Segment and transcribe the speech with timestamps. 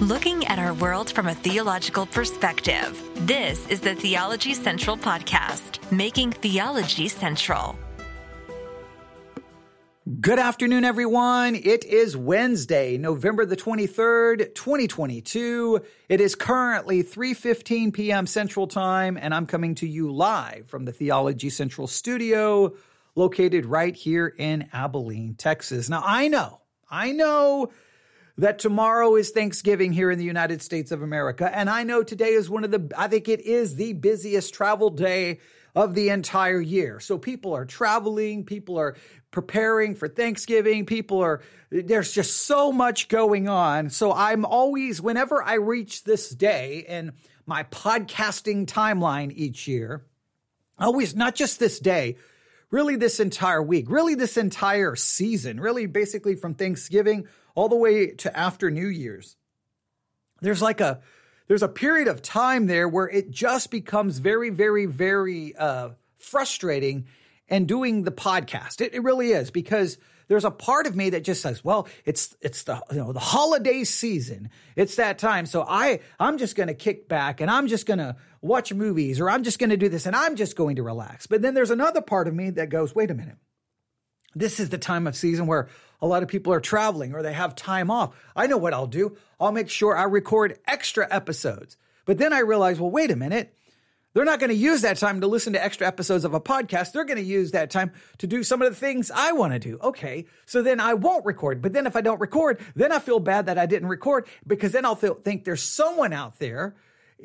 [0.00, 2.98] looking at our world from a theological perspective.
[3.26, 7.78] This is the Theology Central Podcast, making theology central.
[10.22, 11.54] Good afternoon, everyone.
[11.54, 15.82] It is Wednesday, November the 23rd, 2022.
[16.08, 18.26] It is currently 3.15 p.m.
[18.26, 22.72] Central Time, and I'm coming to you live from the Theology Central studio
[23.14, 25.90] located right here in Abilene, Texas.
[25.90, 27.70] Now, I know, I know
[28.40, 31.54] that tomorrow is Thanksgiving here in the United States of America.
[31.54, 34.88] And I know today is one of the, I think it is the busiest travel
[34.88, 35.40] day
[35.74, 37.00] of the entire year.
[37.00, 38.96] So people are traveling, people are
[39.30, 43.90] preparing for Thanksgiving, people are, there's just so much going on.
[43.90, 47.12] So I'm always, whenever I reach this day in
[47.44, 50.06] my podcasting timeline each year,
[50.78, 52.16] always, not just this day,
[52.70, 58.08] really this entire week, really this entire season, really basically from Thanksgiving all the way
[58.08, 59.36] to after New Year's.
[60.40, 61.00] There's like a
[61.48, 67.06] there's a period of time there where it just becomes very, very, very uh, frustrating
[67.48, 68.80] and doing the podcast.
[68.80, 69.98] It, it really is because
[70.28, 73.18] there's a part of me that just says, well, it's it's the you know the
[73.18, 74.48] holiday season.
[74.76, 75.44] It's that time.
[75.44, 79.18] So I I'm just going to kick back and I'm just going to watch movies
[79.18, 81.26] or I'm just going to do this and I'm just going to relax.
[81.26, 83.38] But then there's another part of me that goes, wait a minute.
[84.36, 85.68] This is the time of season where
[86.02, 88.14] a lot of people are traveling or they have time off.
[88.34, 89.16] I know what I'll do.
[89.38, 91.76] I'll make sure I record extra episodes.
[92.04, 93.54] But then I realize, well, wait a minute.
[94.12, 96.92] They're not going to use that time to listen to extra episodes of a podcast.
[96.92, 99.60] They're going to use that time to do some of the things I want to
[99.60, 99.78] do.
[99.80, 100.26] Okay.
[100.46, 101.62] So then I won't record.
[101.62, 104.72] But then if I don't record, then I feel bad that I didn't record because
[104.72, 106.74] then I'll feel, think there's someone out there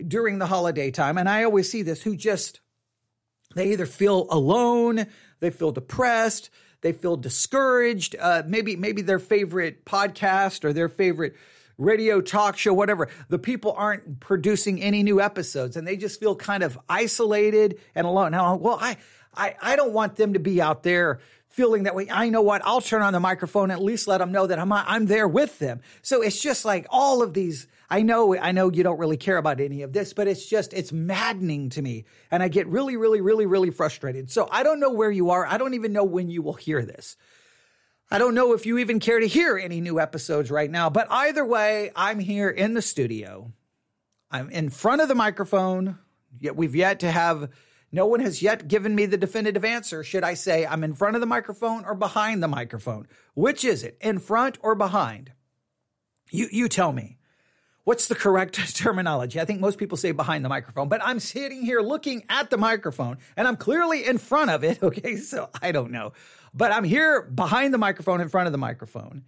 [0.07, 1.17] during the holiday time.
[1.17, 2.59] And I always see this who just,
[3.55, 5.07] they either feel alone,
[5.39, 6.51] they feel depressed,
[6.85, 8.15] they feel discouraged.
[8.19, 11.35] Uh, maybe maybe their favorite podcast or their favorite
[11.79, 13.09] radio talk show, whatever.
[13.27, 18.05] The people aren't producing any new episodes, and they just feel kind of isolated and
[18.05, 18.33] alone.
[18.33, 18.97] Now, well, I
[19.33, 22.07] I, I don't want them to be out there feeling that way.
[22.11, 22.61] I know what?
[22.63, 25.57] I'll turn on the microphone at least let them know that I'm I'm there with
[25.57, 25.81] them.
[26.03, 29.37] So it's just like all of these I know, I know you don't really care
[29.37, 32.05] about any of this, but it's just, it's maddening to me.
[32.31, 34.31] And I get really, really, really, really frustrated.
[34.31, 35.45] So I don't know where you are.
[35.45, 37.15] I don't even know when you will hear this.
[38.09, 41.07] I don't know if you even care to hear any new episodes right now, but
[41.11, 43.51] either way, I'm here in the studio.
[44.31, 45.99] I'm in front of the microphone.
[46.39, 47.49] Yet we've yet to have,
[47.91, 50.03] no one has yet given me the definitive answer.
[50.03, 53.07] Should I say I'm in front of the microphone or behind the microphone?
[53.35, 55.31] Which is it, in front or behind?
[56.29, 57.17] You, you tell me.
[57.85, 59.39] What's the correct terminology?
[59.39, 62.57] I think most people say behind the microphone, but I'm sitting here looking at the
[62.57, 64.79] microphone and I'm clearly in front of it.
[64.85, 65.15] Okay.
[65.17, 66.13] So I don't know,
[66.53, 69.23] but I'm here behind the microphone, in front of the microphone.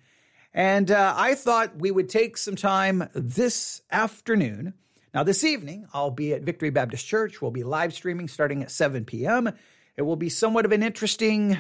[0.54, 4.74] And uh, I thought we would take some time this afternoon.
[5.14, 7.42] Now, this evening, I'll be at Victory Baptist Church.
[7.42, 9.52] We'll be live streaming starting at 7 p.m.
[9.96, 11.60] It will be somewhat of an interesting,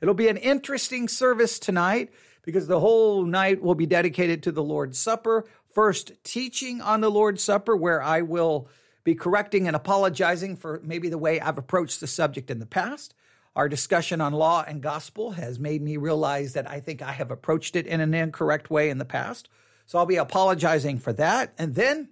[0.00, 2.10] it'll be an interesting service tonight
[2.42, 5.44] because the whole night will be dedicated to the Lord's Supper.
[5.72, 8.68] First, teaching on the Lord's Supper, where I will
[9.04, 13.14] be correcting and apologizing for maybe the way I've approached the subject in the past.
[13.56, 17.30] Our discussion on law and gospel has made me realize that I think I have
[17.30, 19.48] approached it in an incorrect way in the past.
[19.86, 21.52] So I'll be apologizing for that.
[21.58, 22.10] And then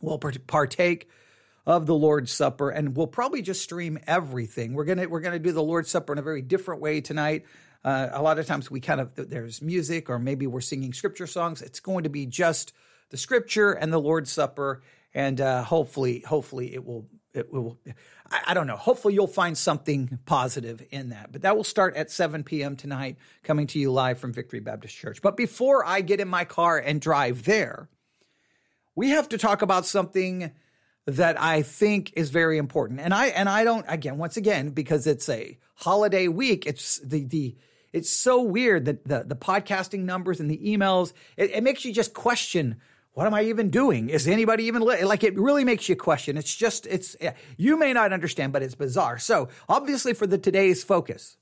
[0.00, 1.08] we'll partake
[1.64, 4.72] of the Lord's Supper and we'll probably just stream everything.
[4.72, 7.00] We're going to we're going to do the Lord's Supper in a very different way
[7.02, 7.44] tonight.
[7.84, 11.26] Uh, a lot of times we kind of, there's music or maybe we're singing scripture
[11.26, 11.62] songs.
[11.62, 12.72] It's going to be just
[13.10, 14.82] the scripture and the Lord's Supper.
[15.14, 17.78] And uh, hopefully, hopefully it will, it will,
[18.30, 18.76] I, I don't know.
[18.76, 21.32] Hopefully you'll find something positive in that.
[21.32, 22.76] But that will start at 7 p.m.
[22.76, 25.22] tonight, coming to you live from Victory Baptist Church.
[25.22, 27.88] But before I get in my car and drive there,
[28.94, 30.50] we have to talk about something
[31.06, 33.00] that I think is very important.
[33.00, 36.66] And I and I don't again once again because it's a holiday week.
[36.66, 37.56] It's the the
[37.92, 41.92] it's so weird that the, the podcasting numbers and the emails, it, it makes you
[41.92, 42.76] just question
[43.18, 44.10] what am I even doing?
[44.10, 45.02] Is anybody even li-?
[45.02, 46.36] like it really makes you question.
[46.36, 47.16] It's just it's
[47.56, 49.18] you may not understand, but it's bizarre.
[49.18, 51.36] So obviously for the today's focus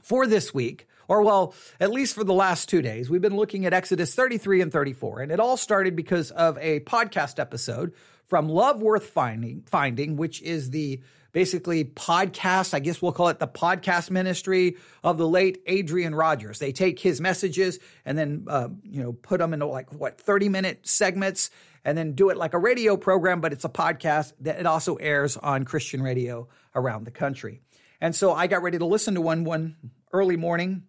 [0.00, 3.66] for this week, or well, at least for the last two days, we've been looking
[3.66, 7.92] at Exodus 33 and 34, and it all started because of a podcast episode
[8.26, 12.74] from Love Worth Finding, Finding, which is the basically podcast.
[12.74, 16.58] I guess we'll call it the podcast ministry of the late Adrian Rogers.
[16.58, 20.48] They take his messages and then, uh, you know, put them into like what, 30
[20.48, 21.50] minute segments
[21.84, 24.96] and then do it like a radio program, but it's a podcast that it also
[24.96, 27.60] airs on Christian radio around the country.
[28.00, 29.76] And so I got ready to listen to one one
[30.12, 30.84] early morning,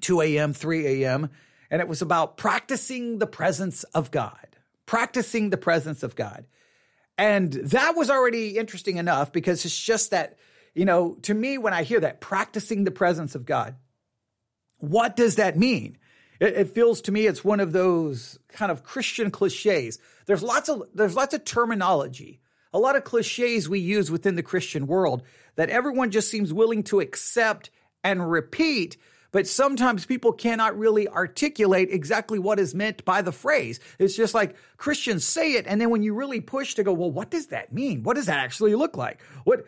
[0.00, 1.30] 2 a.m., 3 a.m.,
[1.70, 4.46] and it was about practicing the presence of God,
[4.84, 6.46] practicing the presence of God.
[7.18, 10.36] And that was already interesting enough because it's just that,
[10.74, 13.76] you know, to me, when I hear that, practicing the presence of God,
[14.78, 15.96] what does that mean?
[16.40, 19.98] It, it, feels to me it's one of those kind of Christian cliches.
[20.26, 22.40] There's lots of there's lots of terminology,
[22.74, 25.22] a lot of cliches we use within the Christian world
[25.54, 27.70] that everyone just seems willing to accept
[28.04, 28.98] and repeat
[29.36, 33.80] but sometimes people cannot really articulate exactly what is meant by the phrase.
[33.98, 37.10] It's just like Christians say it, and then when you really push to go, well,
[37.10, 38.02] what does that mean?
[38.02, 39.20] What does that actually look like?
[39.44, 39.66] What,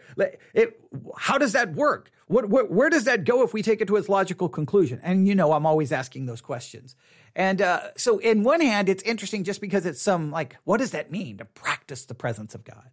[0.55, 0.81] it,
[1.19, 2.11] how does that work?
[2.29, 5.01] What, what, where does that go if we take it to its logical conclusion?
[5.03, 6.97] And you know, I'm always asking those questions.
[7.37, 10.93] And uh, so, in one hand, it's interesting just because it's some like, what does
[10.93, 12.89] that mean to practice the presence of God?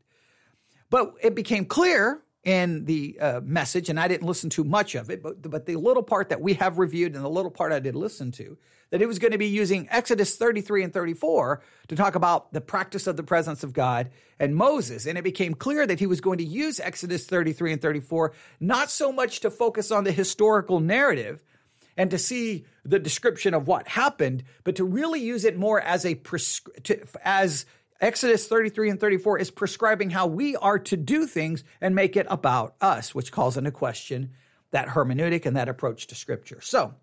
[0.89, 5.09] But it became clear in the uh, message, and I didn't listen to much of
[5.09, 7.79] it, but, but the little part that we have reviewed and the little part I
[7.79, 8.57] did listen to,
[8.91, 12.61] that it was going to be using Exodus 33 and 34 to talk about the
[12.61, 15.07] practice of the presence of God and Moses.
[15.07, 18.91] And it became clear that he was going to use Exodus 33 and 34 not
[18.91, 21.43] so much to focus on the historical narrative
[21.97, 26.05] and to see the description of what happened, but to really use it more as
[26.05, 27.65] a to, as
[28.01, 32.27] Exodus 33 and 34 is prescribing how we are to do things and make it
[32.29, 34.31] about us, which calls into question
[34.71, 36.59] that hermeneutic and that approach to scripture.
[36.61, 36.93] So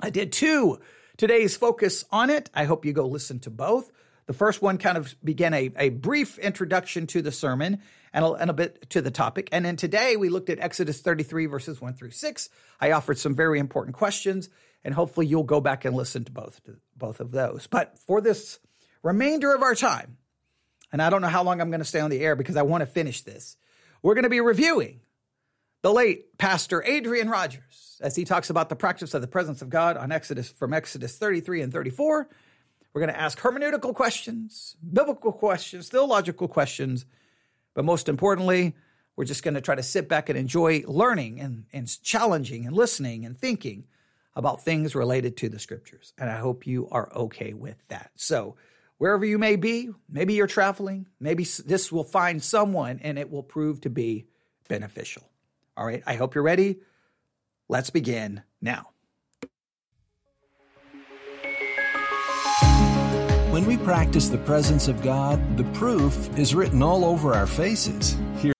[0.00, 0.80] I did two
[1.16, 2.50] today's focus on it.
[2.52, 3.92] I hope you go listen to both.
[4.26, 7.80] The first one kind of began a, a brief introduction to the sermon
[8.12, 9.48] and a, and a bit to the topic.
[9.52, 12.48] And then today we looked at Exodus 33, verses 1 through 6.
[12.80, 14.48] I offered some very important questions,
[14.82, 17.68] and hopefully you'll go back and listen to both, to both of those.
[17.68, 18.58] But for this
[19.06, 20.16] remainder of our time,
[20.92, 22.62] and I don't know how long I'm going to stay on the air because I
[22.62, 23.56] want to finish this,
[24.02, 25.00] we're going to be reviewing
[25.82, 29.70] the late Pastor Adrian Rogers as he talks about the practice of the presence of
[29.70, 32.28] God on Exodus from Exodus 33 and 34.
[32.92, 37.06] We're going to ask hermeneutical questions, biblical questions, theological questions,
[37.74, 38.74] but most importantly,
[39.14, 42.74] we're just going to try to sit back and enjoy learning and, and challenging and
[42.74, 43.84] listening and thinking
[44.34, 46.12] about things related to the scriptures.
[46.18, 48.10] And I hope you are okay with that.
[48.16, 48.56] So,
[48.98, 53.42] wherever you may be, maybe you're traveling, maybe this will find someone and it will
[53.42, 54.26] prove to be
[54.68, 55.28] beneficial.
[55.76, 56.80] All right, I hope you're ready.
[57.68, 58.90] Let's begin now.
[63.50, 68.16] When we practice the presence of God, the proof is written all over our faces.
[68.38, 68.52] Here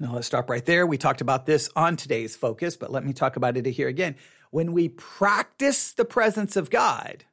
[0.00, 0.84] now let's stop right there.
[0.84, 4.16] We talked about this on today's focus, but let me talk about it here again.
[4.50, 7.24] When we practice the presence of God,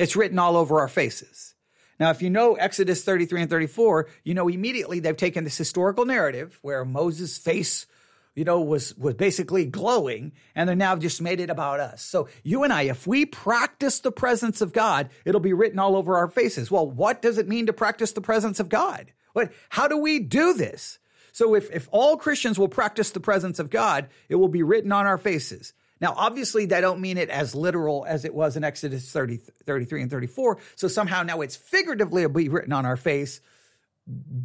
[0.00, 1.54] it's written all over our faces.
[1.98, 6.06] Now, if you know Exodus 33 and 34, you know immediately they've taken this historical
[6.06, 7.86] narrative where Moses' face,
[8.34, 12.02] you know, was, was basically glowing, and they're now just made it about us.
[12.02, 15.94] So you and I, if we practice the presence of God, it'll be written all
[15.94, 16.70] over our faces.
[16.70, 19.12] Well, what does it mean to practice the presence of God?
[19.34, 20.98] What, how do we do this?
[21.32, 24.92] So if, if all Christians will practice the presence of God, it will be written
[24.92, 25.74] on our faces.
[26.00, 30.02] Now, obviously, they don't mean it as literal as it was in Exodus 30, 33
[30.02, 30.58] and 34.
[30.76, 33.40] So somehow now it's figuratively be written on our face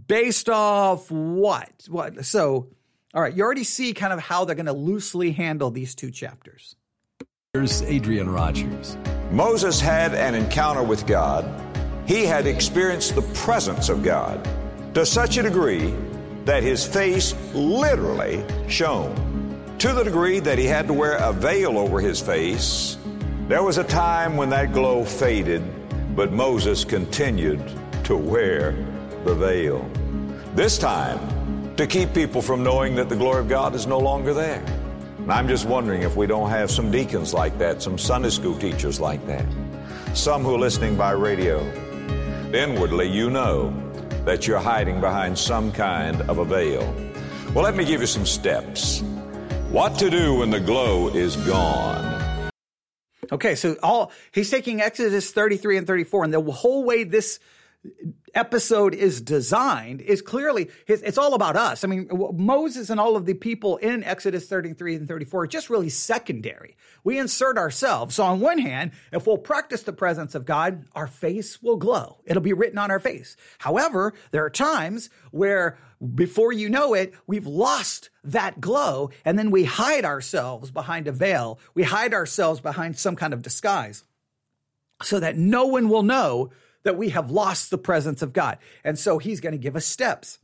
[0.07, 1.85] based off what?
[1.89, 2.25] What?
[2.25, 2.67] So,
[3.13, 6.11] all right, you already see kind of how they're going to loosely handle these two
[6.11, 6.75] chapters.
[7.53, 8.97] Here's Adrian Rogers.
[9.31, 11.45] Moses had an encounter with God.
[12.05, 14.45] He had experienced the presence of God
[14.93, 15.93] to such a degree
[16.43, 19.34] that his face literally shone
[19.79, 22.97] to the degree that he had to wear a veil over his face.
[23.47, 25.63] There was a time when that glow faded,
[26.15, 27.61] but Moses continued
[28.05, 28.71] to wear
[29.25, 29.87] the veil.
[30.55, 34.33] This time, to keep people from knowing that the glory of God is no longer
[34.33, 34.63] there.
[35.17, 38.57] And I'm just wondering if we don't have some deacons like that, some Sunday school
[38.57, 39.45] teachers like that,
[40.13, 41.59] some who are listening by radio.
[42.53, 43.73] Inwardly, you know
[44.23, 46.81] that you're hiding behind some kind of a veil.
[47.53, 49.03] Well, let me give you some steps
[49.71, 52.13] what to do when the glow is gone.
[53.31, 57.39] Okay, so all he's taking Exodus 33 and 34, and the whole way this
[58.33, 61.83] episode is designed is clearly it's all about us.
[61.83, 65.69] I mean, Moses and all of the people in Exodus 33 and 34 are just
[65.69, 66.77] really secondary.
[67.03, 68.15] We insert ourselves.
[68.15, 72.17] So on one hand, if we'll practice the presence of God, our face will glow.
[72.25, 73.37] It'll be written on our face.
[73.59, 75.77] However, there are times where
[76.13, 81.11] before you know it, we've lost that glow and then we hide ourselves behind a
[81.11, 81.59] veil.
[81.73, 84.03] We hide ourselves behind some kind of disguise
[85.01, 86.51] so that no one will know
[86.83, 88.57] that we have lost the presence of God.
[88.83, 90.39] And so he's going to give us steps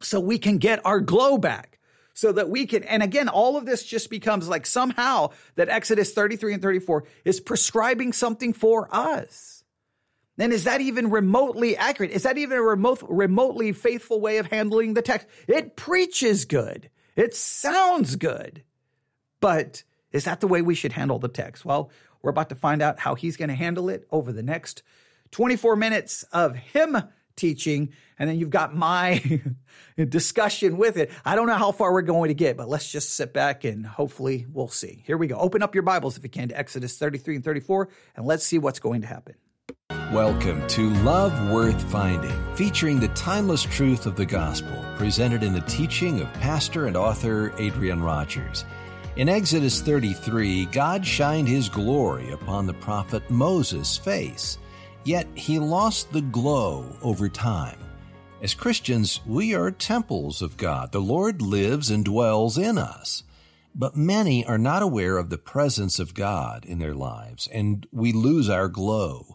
[0.00, 1.78] so we can get our glow back.
[2.14, 6.12] so that we can, and again, all of this just becomes like somehow that Exodus
[6.12, 9.61] 33 and 34 is prescribing something for us.
[10.36, 12.10] Then is that even remotely accurate?
[12.10, 15.26] Is that even a remote, remotely faithful way of handling the text?
[15.46, 16.90] It preaches good.
[17.16, 18.62] It sounds good.
[19.40, 21.64] But is that the way we should handle the text?
[21.64, 21.90] Well,
[22.22, 24.82] we're about to find out how he's going to handle it over the next
[25.32, 26.96] 24 minutes of him
[27.36, 29.42] teaching, and then you've got my
[30.08, 31.10] discussion with it.
[31.24, 33.84] I don't know how far we're going to get, but let's just sit back and
[33.84, 35.02] hopefully we'll see.
[35.06, 35.36] Here we go.
[35.36, 38.58] Open up your Bibles if you can to Exodus 33 and 34, and let's see
[38.58, 39.34] what's going to happen.
[40.12, 45.62] Welcome to Love Worth Finding, featuring the timeless truth of the gospel, presented in the
[45.62, 48.66] teaching of pastor and author Adrian Rogers.
[49.16, 54.58] In Exodus 33, God shined his glory upon the prophet Moses' face.
[55.04, 57.78] Yet he lost the glow over time.
[58.42, 60.92] As Christians, we are temples of God.
[60.92, 63.22] The Lord lives and dwells in us.
[63.74, 68.12] But many are not aware of the presence of God in their lives, and we
[68.12, 69.31] lose our glow.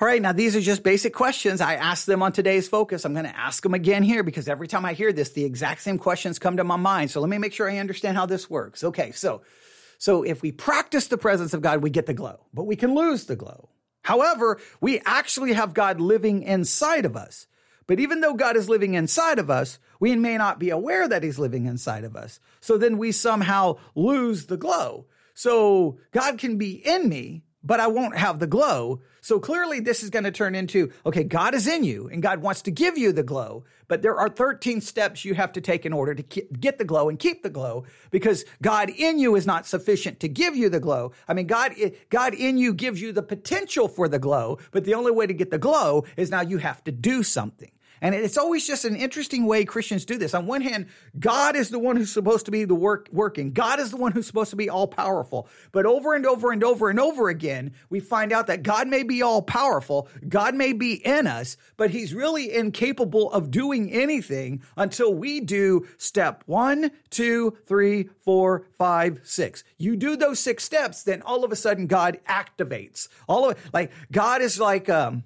[0.00, 1.60] All right, now these are just basic questions.
[1.60, 3.04] I asked them on today's focus.
[3.04, 5.80] I'm going to ask them again here because every time I hear this, the exact
[5.80, 7.10] same questions come to my mind.
[7.10, 8.84] So let me make sure I understand how this works.
[8.84, 9.42] Okay, so
[9.98, 12.94] so if we practice the presence of God, we get the glow, but we can
[12.94, 13.70] lose the glow.
[14.02, 17.48] However, we actually have God living inside of us.
[17.88, 21.24] But even though God is living inside of us, we may not be aware that
[21.24, 22.38] he's living inside of us.
[22.60, 25.06] So then we somehow lose the glow.
[25.34, 29.00] So God can be in me, but I won't have the glow.
[29.28, 32.40] So clearly this is going to turn into, okay, God is in you and God
[32.40, 35.84] wants to give you the glow, but there are 13 steps you have to take
[35.84, 39.46] in order to get the glow and keep the glow because God in you is
[39.46, 41.12] not sufficient to give you the glow.
[41.28, 41.74] I mean, God,
[42.08, 45.34] God in you gives you the potential for the glow, but the only way to
[45.34, 47.70] get the glow is now you have to do something.
[48.00, 50.34] And it's always just an interesting way Christians do this.
[50.34, 50.86] On one hand,
[51.18, 53.52] God is the one who's supposed to be the work working.
[53.52, 55.48] God is the one who's supposed to be all powerful.
[55.72, 59.02] But over and over and over and over again, we find out that God may
[59.02, 60.08] be all powerful.
[60.28, 65.86] God may be in us, but he's really incapable of doing anything until we do
[65.96, 69.64] step one, two, three, four, five, six.
[69.76, 73.08] You do those six steps, then all of a sudden God activates.
[73.26, 75.24] All of like God is like, um,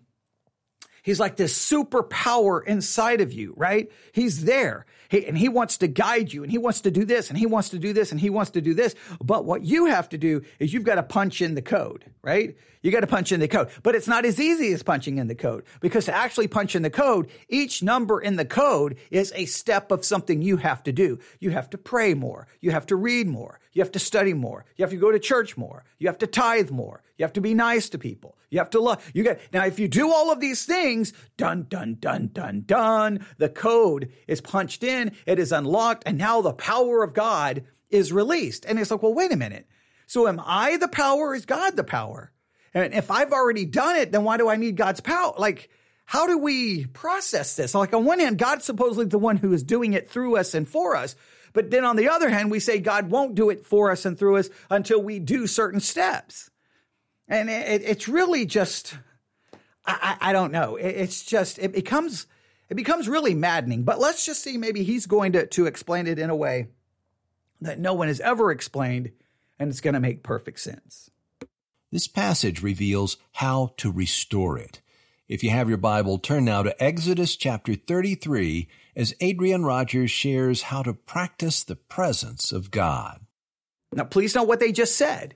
[1.02, 3.90] He's like this superpower inside of you, right?
[4.12, 4.86] He's there.
[5.08, 7.44] He, and he wants to guide you and he wants to do this and he
[7.46, 8.94] wants to do this and he wants to do this.
[9.22, 12.56] But what you have to do is you've got to punch in the code, right?
[12.82, 15.28] You got to punch in the code, but it's not as easy as punching in
[15.28, 19.32] the code because to actually punch in the code, each number in the code is
[19.34, 21.18] a step of something you have to do.
[21.40, 22.48] You have to pray more.
[22.60, 23.60] You have to read more.
[23.72, 24.64] You have to study more.
[24.76, 25.84] You have to go to church more.
[25.98, 27.02] You have to tithe more.
[27.16, 28.36] You have to be nice to people.
[28.50, 29.10] You have to love.
[29.14, 29.64] You get now.
[29.64, 34.40] If you do all of these things, dun dun dun dun dun, the code is
[34.40, 38.64] punched in in, it is unlocked, and now the power of God is released.
[38.64, 39.66] And it's like, well, wait a minute.
[40.06, 41.34] So am I the power?
[41.34, 42.31] Is God the power?
[42.74, 45.34] And if I've already done it, then why do I need God's power?
[45.36, 45.70] Like,
[46.04, 47.74] how do we process this?
[47.74, 50.66] Like, on one hand, God's supposedly the one who is doing it through us and
[50.66, 51.14] for us.
[51.52, 54.18] But then on the other hand, we say God won't do it for us and
[54.18, 56.50] through us until we do certain steps.
[57.28, 58.96] And it, it's really just,
[59.86, 60.76] I, I, don't know.
[60.76, 62.26] it's just, it becomes
[62.72, 63.82] it becomes really maddening.
[63.82, 66.68] But let's just see, maybe he's going to, to explain it in a way
[67.60, 69.12] that no one has ever explained,
[69.58, 71.10] and it's going to make perfect sense.
[71.92, 74.80] This passage reveals how to restore it.
[75.28, 80.62] If you have your Bible, turn now to Exodus chapter 33 as Adrian Rogers shares
[80.62, 83.20] how to practice the presence of God.
[83.92, 85.34] Now, please note what they just said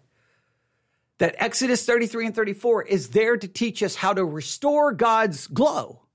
[1.19, 6.06] that Exodus 33 and 34 is there to teach us how to restore God's glow.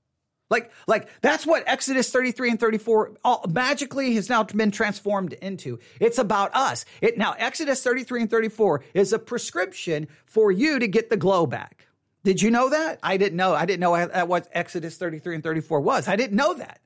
[0.52, 5.78] Like, like that's what Exodus 33 and 34 all, magically has now been transformed into.
[5.98, 6.84] It's about us.
[7.00, 11.46] It now Exodus 33 and 34 is a prescription for you to get the glow
[11.46, 11.86] back.
[12.22, 12.98] Did you know that?
[13.02, 13.54] I didn't know.
[13.54, 16.06] I didn't know uh, what Exodus 33 and 34 was.
[16.06, 16.80] I didn't know that.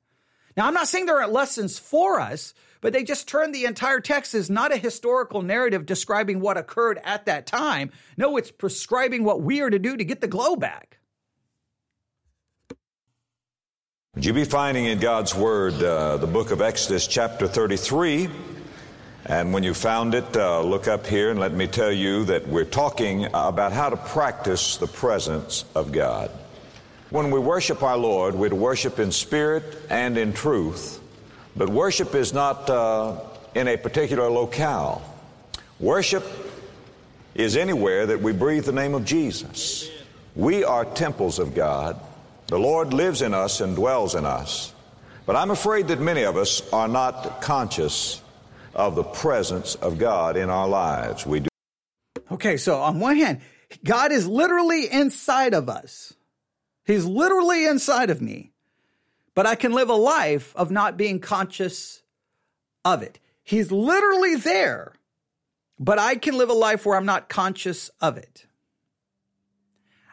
[0.56, 3.99] Now, I'm not saying there aren't lessons for us, but they just turn the entire
[3.99, 7.90] text as not a historical narrative describing what occurred at that time.
[8.16, 10.96] No, it's prescribing what we are to do to get the glow back.
[14.16, 18.30] Would you be finding in God's Word uh, the book of Exodus, chapter 33?
[19.26, 22.49] And when you found it, uh, look up here and let me tell you that
[22.49, 26.30] we're talking about how to practice the presence of God.
[27.11, 30.99] When we worship our Lord, we worship in spirit and in truth.
[31.54, 33.20] But worship is not uh,
[33.54, 35.02] in a particular locale.
[35.78, 36.25] Worship
[37.35, 39.90] is anywhere that we breathe the name of Jesus.
[40.35, 42.00] We are temples of God.
[42.49, 44.73] The Lord lives in us and dwells in us.
[45.26, 48.23] But I'm afraid that many of us are not conscious
[48.75, 51.26] of the presence of God in our lives.
[51.26, 51.49] We do.
[52.31, 53.41] Okay, so on one hand,
[53.85, 56.15] God is literally inside of us.
[56.85, 58.53] He's literally inside of me.
[59.35, 62.03] But I can live a life of not being conscious
[62.85, 63.19] of it.
[63.43, 64.93] He's literally there,
[65.79, 68.47] but I can live a life where I'm not conscious of it.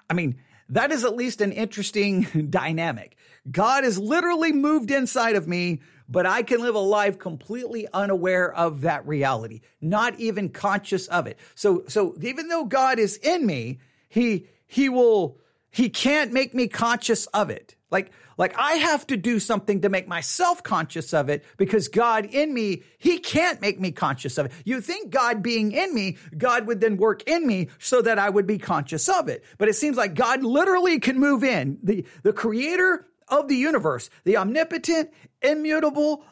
[0.09, 0.35] I mean,
[0.69, 3.17] that is at least an interesting dynamic.
[3.49, 8.53] God is literally moved inside of me, but I can live a life completely unaware
[8.53, 11.37] of that reality, not even conscious of it.
[11.55, 15.39] So, so even though God is in me, he, he will,
[15.69, 17.75] he can't make me conscious of it.
[17.91, 22.25] Like, like I have to do something to make myself conscious of it because God
[22.25, 24.51] in me, He can't make me conscious of it.
[24.65, 28.29] You think God being in me, God would then work in me so that I
[28.29, 29.43] would be conscious of it.
[29.57, 31.77] But it seems like God literally can move in.
[31.83, 35.11] The, the creator of the universe, the omnipotent,
[35.41, 36.23] immutable,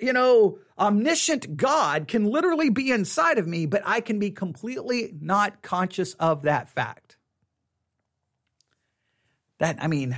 [0.00, 5.14] you know, omniscient God can literally be inside of me, but I can be completely
[5.20, 7.16] not conscious of that fact.
[9.58, 10.16] That, I mean,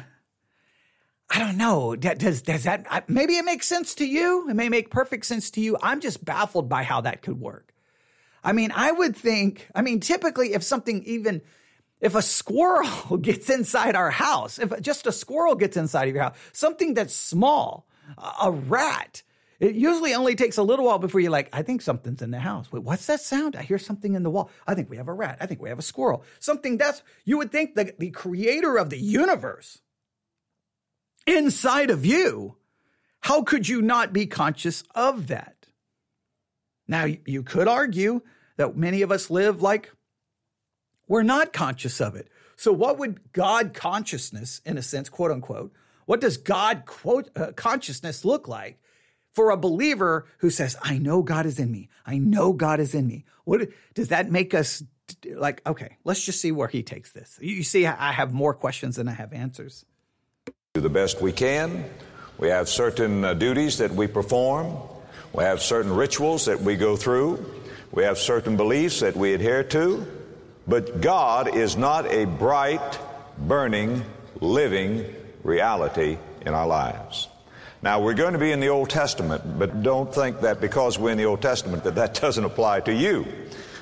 [1.31, 1.95] I don't know.
[1.95, 4.49] Does does that maybe it makes sense to you?
[4.51, 5.77] It may make perfect sense to you.
[5.81, 7.73] I'm just baffled by how that could work.
[8.43, 9.69] I mean, I would think.
[9.75, 11.41] I mean, typically, if something even
[12.01, 16.25] if a squirrel gets inside our house, if just a squirrel gets inside of your
[16.25, 17.87] house, something that's small,
[18.43, 19.23] a rat,
[19.61, 22.41] it usually only takes a little while before you're like, I think something's in the
[22.41, 22.73] house.
[22.73, 23.55] Wait, what's that sound?
[23.55, 24.51] I hear something in the wall.
[24.67, 25.39] I think we have a rat.
[25.41, 26.25] I think we have a squirrel.
[26.41, 29.79] Something that's, you would think the, the creator of the universe
[31.27, 32.57] inside of you,
[33.21, 35.67] how could you not be conscious of that?
[36.89, 38.23] Now, you could argue
[38.57, 39.93] that many of us live like
[41.07, 42.29] we're not conscious of it.
[42.57, 45.73] So, what would God consciousness, in a sense, quote unquote,
[46.07, 48.81] what does God quote uh, consciousness look like
[49.33, 51.89] for a believer who says, "I know God is in me.
[52.05, 53.25] I know God is in me"?
[53.45, 54.83] What does that make us
[55.25, 55.63] like?
[55.67, 57.39] Okay, let's just see where He takes this.
[57.41, 59.85] You see, I have more questions than I have answers
[60.75, 61.85] do the best we can.
[62.39, 64.77] We have certain uh, duties that we perform.
[65.33, 67.45] We have certain rituals that we go through.
[67.91, 70.07] We have certain beliefs that we adhere to.
[70.69, 73.01] But God is not a bright,
[73.37, 74.05] burning,
[74.39, 77.27] living reality in our lives.
[77.83, 81.11] Now, we're going to be in the Old Testament, but don't think that because we're
[81.11, 83.27] in the Old Testament that that doesn't apply to you.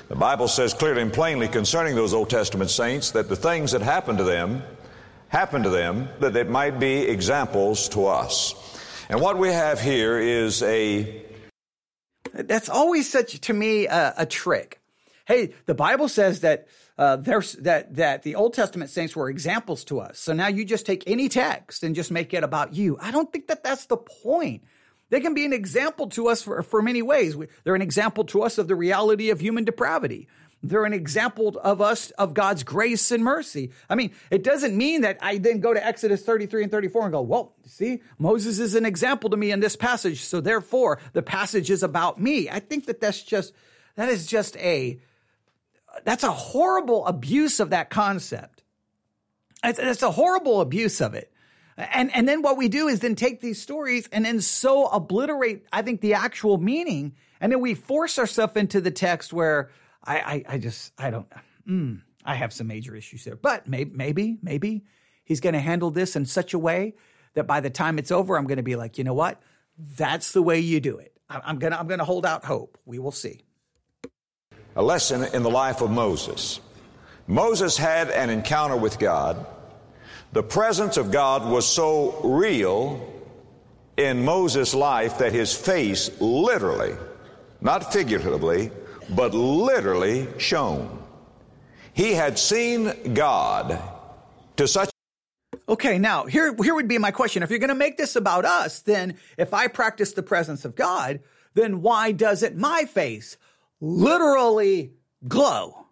[0.07, 3.83] The Bible says clearly and plainly concerning those Old Testament saints that the things that
[3.83, 4.63] happened to them
[5.29, 8.53] happened to them that it might be examples to us.
[9.09, 11.25] And what we have here is a.
[12.33, 14.81] That's always such, to me, a, a trick.
[15.25, 19.83] Hey, the Bible says that uh, there's that that the Old Testament saints were examples
[19.85, 20.19] to us.
[20.19, 22.97] So now you just take any text and just make it about you.
[22.99, 24.63] I don't think that that's the point.
[25.09, 27.35] They can be an example to us for, for many ways.
[27.63, 30.27] They're an example to us of the reality of human depravity.
[30.61, 33.71] They're an example of us, of God's grace and mercy.
[33.89, 37.11] I mean, it doesn't mean that I then go to Exodus 33 and 34 and
[37.13, 40.21] go, well, see, Moses is an example to me in this passage.
[40.21, 42.49] So therefore, the passage is about me.
[42.49, 43.53] I think that that's just,
[43.95, 44.99] that is just a,
[46.03, 48.63] that's a horrible abuse of that concept.
[49.63, 51.31] It's, a horrible abuse of it.
[51.77, 55.65] And, and then what we do is then take these stories and then so obliterate,
[55.71, 57.15] I think, the actual meaning.
[57.39, 59.69] And then we force ourselves into the text where,
[60.09, 61.27] I, I, I just, I don't,
[61.69, 63.35] mm, I have some major issues there.
[63.35, 64.83] But maybe, maybe, maybe
[65.23, 66.95] he's going to handle this in such a way
[67.35, 69.39] that by the time it's over, I'm going to be like, you know what?
[69.77, 71.13] That's the way you do it.
[71.29, 72.79] I'm going to, I'm going to hold out hope.
[72.85, 73.45] We will see.
[74.75, 76.59] A lesson in the life of Moses.
[77.27, 79.45] Moses had an encounter with God.
[80.33, 83.13] The presence of God was so real
[83.95, 86.95] in Moses' life that his face literally,
[87.61, 88.71] not figuratively,
[89.15, 91.03] but literally shone.
[91.93, 93.81] He had seen God
[94.57, 94.89] to such
[95.67, 97.43] Okay, now here, here would be my question.
[97.43, 100.75] If you're going to make this about us, then if I practice the presence of
[100.75, 101.19] God,
[101.53, 103.37] then why doesn't my face
[103.79, 104.93] literally
[105.27, 105.85] glow?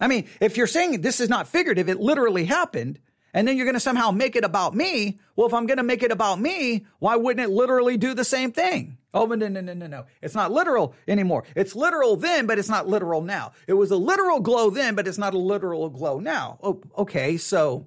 [0.00, 2.98] I mean, if you're saying this is not figurative, it literally happened,
[3.34, 5.18] and then you're going to somehow make it about me.
[5.36, 8.24] Well, if I'm going to make it about me, why wouldn't it literally do the
[8.24, 8.98] same thing?
[9.14, 10.04] Oh, no, no, no, no, no.
[10.22, 11.44] It's not literal anymore.
[11.54, 13.52] It's literal then, but it's not literal now.
[13.66, 16.58] It was a literal glow then, but it's not a literal glow now.
[16.62, 17.36] Oh, okay.
[17.36, 17.86] So,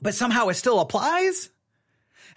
[0.00, 1.50] but somehow it still applies.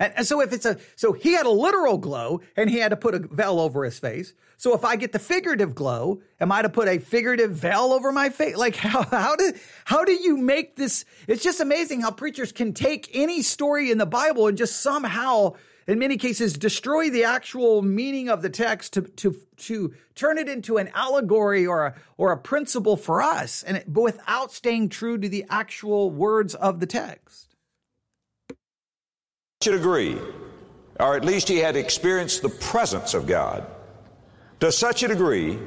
[0.01, 2.97] And, so if it's a, so he had a literal glow and he had to
[2.97, 4.33] put a veil over his face.
[4.57, 8.11] So if I get the figurative glow, am I to put a figurative veil over
[8.11, 8.57] my face?
[8.57, 9.53] Like how, how do,
[9.85, 11.05] how do you make this?
[11.27, 15.53] It's just amazing how preachers can take any story in the Bible and just somehow
[15.87, 20.47] in many cases, destroy the actual meaning of the text to, to, to turn it
[20.47, 24.89] into an allegory or a, or a principle for us, and it, but without staying
[24.89, 27.50] true to the actual words of the text.
[29.61, 30.17] Should agree,
[30.99, 33.65] or at least he had experienced the presence of God
[34.59, 35.59] to such a degree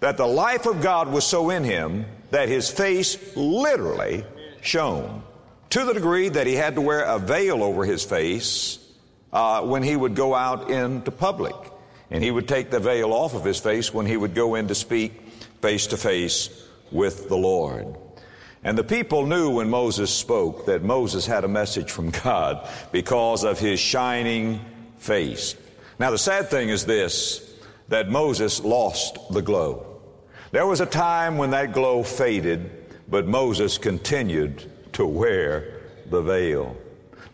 [0.00, 4.24] that the life of God was so in him that his face literally
[4.62, 5.22] shone
[5.70, 8.78] to the degree that he had to wear a veil over his face
[9.32, 11.54] uh, when he would go out into public.
[12.10, 14.68] And he would take the veil off of his face when he would go in
[14.68, 15.20] to speak
[15.60, 16.48] face to face
[16.90, 17.94] with the Lord.
[18.64, 23.44] And the people knew when Moses spoke that Moses had a message from God because
[23.44, 24.60] of his shining
[24.98, 25.54] face.
[25.98, 27.44] Now, the sad thing is this
[27.88, 30.00] that Moses lost the glow.
[30.50, 32.70] There was a time when that glow faded,
[33.08, 36.76] but Moses continued to wear the veil.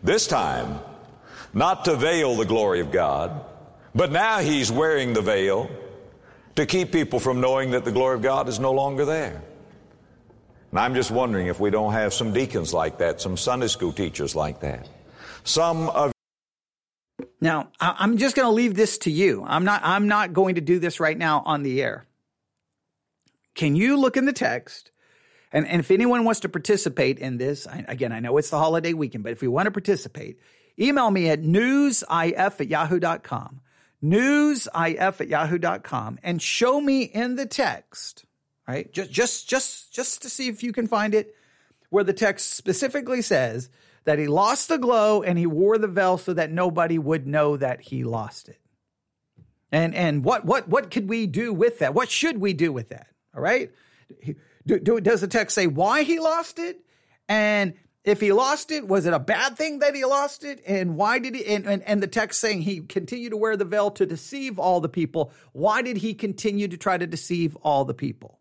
[0.03, 0.79] This time,
[1.53, 3.43] not to veil the glory of God,
[3.93, 5.69] but now he's wearing the veil
[6.55, 9.41] to keep people from knowing that the glory of God is no longer there.
[10.75, 13.93] And I'm just wondering if we don't have some deacons like that, some Sunday school
[13.93, 14.89] teachers like that.
[15.45, 16.11] Some of
[17.39, 19.45] now, I'm just going to leave this to you.
[19.47, 22.05] I'm not I'm not going to do this right now on the air.
[23.53, 24.91] Can you look in the text
[25.53, 28.59] and, and if anyone wants to participate in this, I, again, I know it's the
[28.59, 30.41] holiday weekend, but if you want to participate,
[30.77, 33.61] email me at newsif at yahoo.com,
[34.03, 38.24] newsif at yahoo.com, and show me in the text,
[38.67, 38.91] right?
[38.91, 41.35] Just, just, just, just to see if you can find it
[41.89, 43.69] where the text specifically says
[44.05, 47.57] that he lost the glow and he wore the veil so that nobody would know
[47.57, 48.59] that he lost it.
[49.71, 51.93] And, and what, what, what could we do with that?
[51.93, 53.07] What should we do with that?
[53.35, 53.71] All right.
[54.65, 56.79] Do, do, does the text say why he lost it?
[57.27, 57.73] And
[58.03, 60.61] if he lost it, was it a bad thing that he lost it?
[60.65, 61.45] And why did he?
[61.45, 64.79] And, and, and the text saying he continued to wear the veil to deceive all
[64.79, 65.31] the people.
[65.53, 68.39] Why did he continue to try to deceive all the people?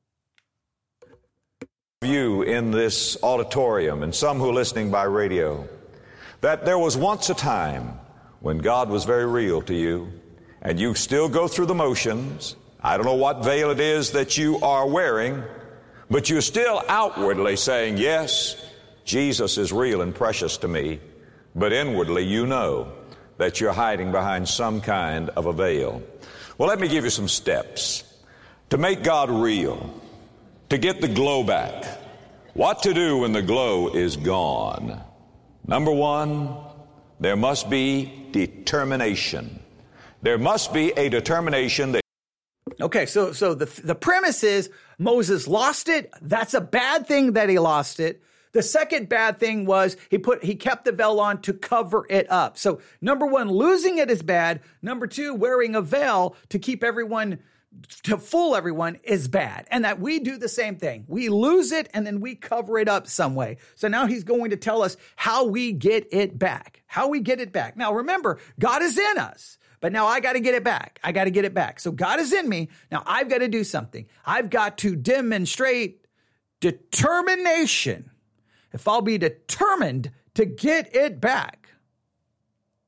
[2.05, 5.69] You in this auditorium and some who are listening by radio,
[6.41, 7.99] that there was once a time
[8.41, 10.13] when God was very real to you,
[10.63, 12.57] and you still go through the motions.
[12.83, 15.43] I don't know what veil it is that you are wearing.
[16.11, 18.63] But you're still outwardly saying, yes,
[19.05, 21.01] Jesus is real and precious to me.
[21.55, 22.93] But inwardly, you know
[23.39, 26.03] that you're hiding behind some kind of a veil.
[26.59, 28.05] Well, let me give you some steps
[28.71, 29.99] to make God real,
[30.75, 31.85] to get the glow back.
[32.55, 35.01] What to do when the glow is gone?
[35.69, 36.57] Number one,
[37.21, 39.61] there must be determination.
[40.23, 42.03] There must be a determination that
[42.81, 46.11] Okay, so so the the premise is Moses lost it.
[46.21, 48.21] That's a bad thing that he lost it.
[48.51, 52.29] The second bad thing was he put he kept the veil on to cover it
[52.33, 52.59] up.
[52.59, 54.61] So number 1 losing it is bad.
[54.83, 57.39] Number 2 wearing a veil to keep everyone
[58.05, 59.67] to fool everyone is bad.
[59.71, 61.05] And that we do the same thing.
[61.09, 63.59] We lose it and then we cover it up some way.
[63.75, 66.83] So now he's going to tell us how we get it back.
[66.87, 67.77] How we get it back.
[67.77, 69.59] Now remember, God is in us.
[69.81, 70.99] But now I got to get it back.
[71.05, 71.79] I got to get it back.
[71.79, 72.71] So God is in me.
[72.91, 74.07] Now I've got to do something.
[74.25, 76.07] I've got to demonstrate
[76.61, 78.11] determination.
[78.73, 81.69] If I'll be determined to get it back,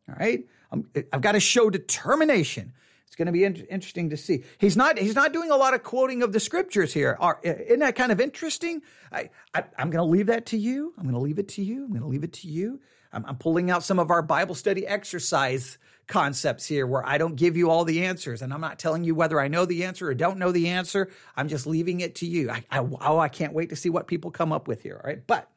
[0.09, 2.73] all right, i have got to show determination.
[3.17, 4.45] It's going to be in- interesting to see.
[4.59, 4.99] He's not.
[4.99, 7.17] He's not doing a lot of quoting of the scriptures here.
[7.19, 8.83] Are, isn't that kind of interesting?
[9.11, 10.93] I, I am going to leave that to you.
[10.99, 11.85] I'm going to leave it to you.
[11.85, 12.79] I'm going to leave it to you.
[13.15, 17.37] I'm, I'm pulling out some of our Bible study exercise concepts here where I don't
[17.37, 20.09] give you all the answers and I'm not telling you whether I know the answer
[20.09, 21.09] or don't know the answer.
[21.39, 22.51] I'm just leaving it to you.
[22.51, 25.01] I, I, oh, I can't wait to see what people come up with here.
[25.03, 25.27] All right.
[25.27, 25.51] But,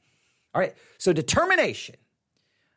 [0.55, 0.73] all right.
[0.97, 1.97] So determination,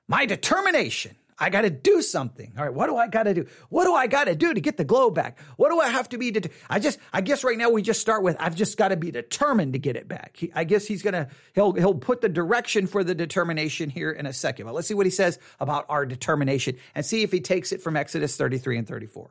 [0.08, 2.52] my determination I got to do something.
[2.56, 3.46] All right, what do I got to do?
[3.68, 5.38] What do I got to do to get the glow back?
[5.56, 6.30] What do I have to be?
[6.30, 8.96] Det- I just, I guess right now we just start with I've just got to
[8.96, 10.36] be determined to get it back.
[10.36, 14.26] He, I guess he's gonna he'll he'll put the direction for the determination here in
[14.26, 14.66] a second.
[14.66, 17.82] But let's see what he says about our determination and see if he takes it
[17.82, 19.30] from Exodus 33 and 34.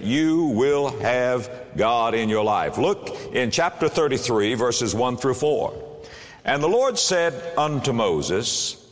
[0.00, 2.78] You will have God in your life.
[2.78, 6.00] Look in chapter 33, verses 1 through 4.
[6.44, 8.84] And the Lord said unto Moses,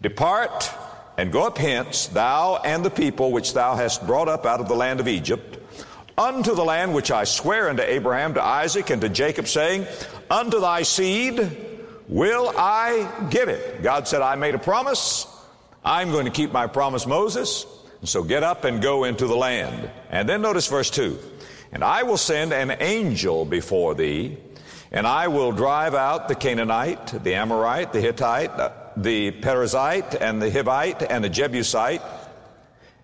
[0.00, 0.72] Depart
[1.18, 4.68] and go up hence, thou and the people which thou hast brought up out of
[4.68, 5.58] the land of Egypt,
[6.16, 9.86] unto the land which I swear unto Abraham, to Isaac, and to Jacob, saying,
[10.30, 11.56] Unto thy seed
[12.06, 13.82] will I give it.
[13.82, 15.26] God said, I made a promise.
[15.84, 17.66] I'm going to keep my promise, Moses.
[18.00, 19.90] And so get up and go into the land.
[20.10, 21.18] And then notice verse 2.
[21.72, 24.38] And I will send an angel before thee,
[24.92, 28.56] and I will drive out the Canaanite, the Amorite, the Hittite,
[29.02, 32.02] the Perizzite and the Hivite and the Jebusite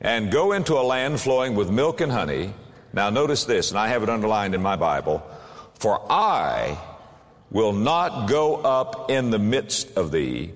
[0.01, 2.53] and go into a land flowing with milk and honey.
[2.93, 5.25] Now notice this, and I have it underlined in my Bible.
[5.79, 6.79] For I
[7.51, 10.53] will not go up in the midst of thee,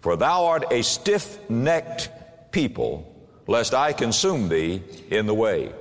[0.00, 3.06] for thou art a stiff-necked people,
[3.46, 5.72] lest I consume thee in the way.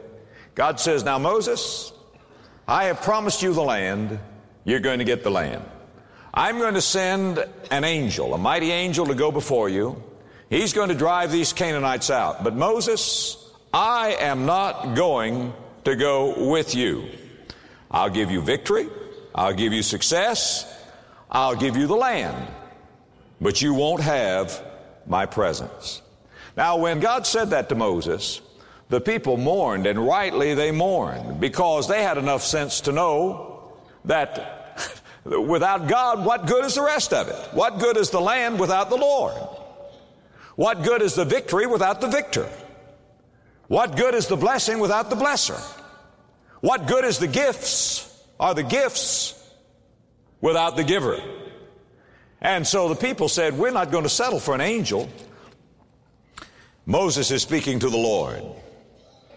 [0.55, 1.91] God says, Now Moses,
[2.67, 4.19] I have promised you the land,
[4.63, 5.63] you're going to get the land.
[6.33, 10.01] I'm going to send an angel, a mighty angel to go before you.
[10.49, 12.43] He's going to drive these Canaanites out.
[12.43, 13.37] But Moses,
[13.73, 15.53] I am not going
[15.85, 17.07] to go with you.
[17.91, 18.87] I'll give you victory.
[19.33, 20.65] I'll give you success.
[21.29, 22.47] I'll give you the land.
[23.41, 24.63] But you won't have
[25.07, 26.01] my presence.
[26.57, 28.41] Now, when God said that to Moses,
[28.89, 33.71] the people mourned, and rightly they mourned, because they had enough sense to know
[34.05, 34.58] that
[35.25, 37.53] without God, what good is the rest of it?
[37.53, 39.35] What good is the land without the Lord?
[40.55, 42.49] What good is the victory without the victor?
[43.67, 45.59] What good is the blessing without the blesser?
[46.61, 48.05] What good is the gifts
[48.39, 49.35] are the gifts
[50.41, 51.19] without the giver?
[52.41, 55.09] And so the people said, We're not going to settle for an angel.
[56.85, 58.43] Moses is speaking to the Lord.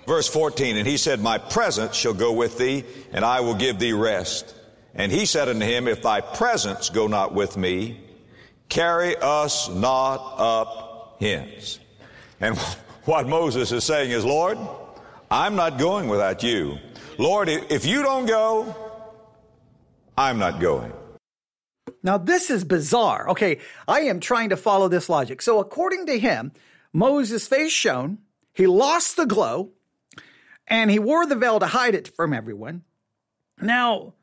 [0.06, 3.78] Verse 14, and he said, My presence shall go with thee, and I will give
[3.78, 4.54] thee rest.
[4.94, 8.00] And he said unto him, If thy presence go not with me,
[8.68, 11.78] carry us not up hence.
[12.40, 12.56] And
[13.04, 14.58] what Moses is saying is, Lord,
[15.30, 16.78] I'm not going without you.
[17.18, 18.74] Lord, if you don't go,
[20.16, 20.92] I'm not going.
[22.02, 23.30] Now, this is bizarre.
[23.30, 25.40] Okay, I am trying to follow this logic.
[25.40, 26.52] So, according to him,
[26.92, 28.18] Moses' face shone,
[28.52, 29.70] he lost the glow,
[30.66, 32.82] and he wore the veil to hide it from everyone.
[33.60, 34.14] Now,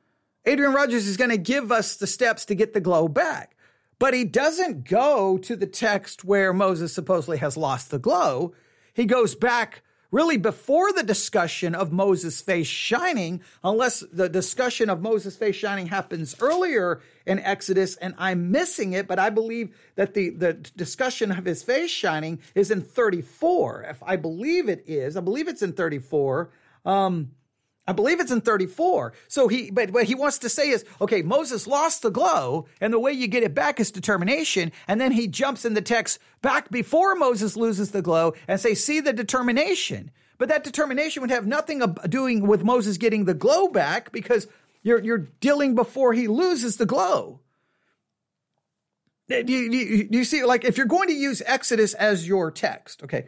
[0.45, 3.55] Adrian Rogers is going to give us the steps to get the glow back,
[3.99, 8.53] but he doesn't go to the text where Moses supposedly has lost the glow.
[8.93, 15.01] He goes back really before the discussion of Moses' face shining, unless the discussion of
[15.01, 20.13] Moses' face shining happens earlier in Exodus and I'm missing it, but I believe that
[20.13, 23.83] the, the discussion of his face shining is in 34.
[23.83, 26.49] If I believe it is, I believe it's in 34.
[26.85, 27.31] Um,
[27.89, 29.13] I believe it's in 34.
[29.27, 32.93] So he, but what he wants to say is, okay, Moses lost the glow, and
[32.93, 34.71] the way you get it back is determination.
[34.87, 38.75] And then he jumps in the text back before Moses loses the glow and say,
[38.75, 40.11] see the determination.
[40.37, 44.47] But that determination would have nothing doing with Moses getting the glow back because
[44.83, 47.39] you're, you're dealing before he loses the glow.
[49.29, 52.27] Do you, do you, do you see, like, if you're going to use Exodus as
[52.27, 53.25] your text, okay,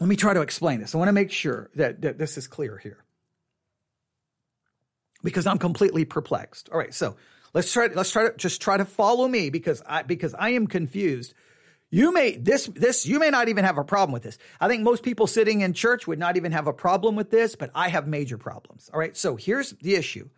[0.00, 0.94] let me try to explain this.
[0.94, 3.04] I want to make sure that, that this is clear here
[5.22, 6.70] because I'm completely perplexed.
[6.70, 7.16] All right, so
[7.52, 10.66] let's try let's try to just try to follow me because I because I am
[10.66, 11.34] confused.
[11.90, 14.38] You may this this you may not even have a problem with this.
[14.58, 17.54] I think most people sitting in church would not even have a problem with this,
[17.54, 18.90] but I have major problems.
[18.92, 20.30] All right, so here's the issue.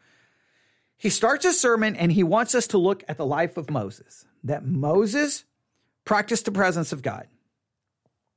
[0.97, 4.25] He starts a sermon and he wants us to look at the life of Moses.
[4.45, 5.45] That Moses
[6.05, 7.29] practiced the presence of God.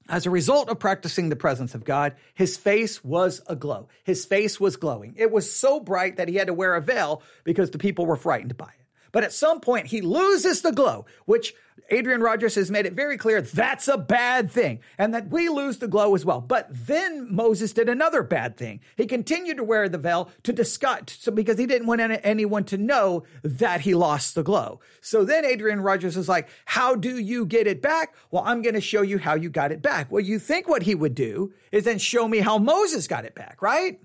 [0.07, 3.87] As a result of practicing the presence of God, his face was aglow.
[4.03, 5.15] His face was glowing.
[5.17, 8.15] It was so bright that he had to wear a veil because the people were
[8.15, 8.85] frightened by it.
[9.11, 11.53] But at some point, he loses the glow, which
[11.91, 15.77] Adrian Rogers has made it very clear that's a bad thing and that we lose
[15.77, 16.41] the glow as well.
[16.41, 18.79] But then Moses did another bad thing.
[18.97, 22.77] He continued to wear the veil to discuss, so because he didn't want anyone to
[22.77, 24.79] know that he lost the glow.
[25.01, 28.15] So then Adrian Rogers is like, how do you get it back?
[28.31, 30.11] Well, I'm going to show you how you got it back.
[30.11, 33.35] Well, you think what he would do is then show me how Moses got it
[33.35, 34.01] back, right?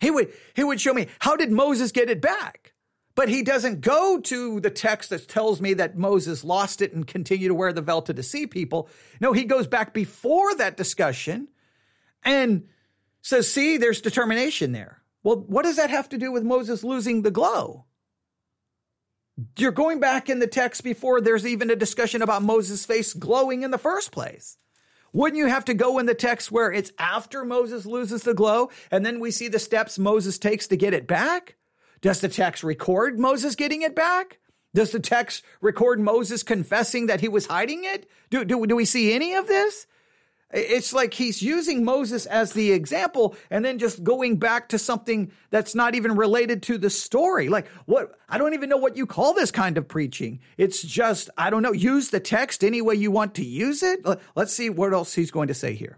[0.00, 2.73] He would, he would show me, how did Moses get it back?
[3.14, 7.06] But he doesn't go to the text that tells me that Moses lost it and
[7.06, 8.88] continued to wear the veil to deceive people.
[9.20, 11.48] No, he goes back before that discussion
[12.24, 12.66] and
[13.22, 15.02] says, see, there's determination there.
[15.22, 17.84] Well, what does that have to do with Moses losing the glow?
[19.58, 23.62] You're going back in the text before there's even a discussion about Moses' face glowing
[23.62, 24.58] in the first place.
[25.12, 28.70] Wouldn't you have to go in the text where it's after Moses loses the glow
[28.90, 31.56] and then we see the steps Moses takes to get it back?
[32.04, 34.38] Does the text record Moses getting it back?
[34.74, 38.10] Does the text record Moses confessing that he was hiding it?
[38.28, 39.86] Do, do, do we see any of this?
[40.52, 45.32] It's like he's using Moses as the example and then just going back to something
[45.48, 47.48] that's not even related to the story.
[47.48, 48.18] Like, what?
[48.28, 50.40] I don't even know what you call this kind of preaching.
[50.58, 54.04] It's just, I don't know, use the text any way you want to use it.
[54.36, 55.96] Let's see what else he's going to say here.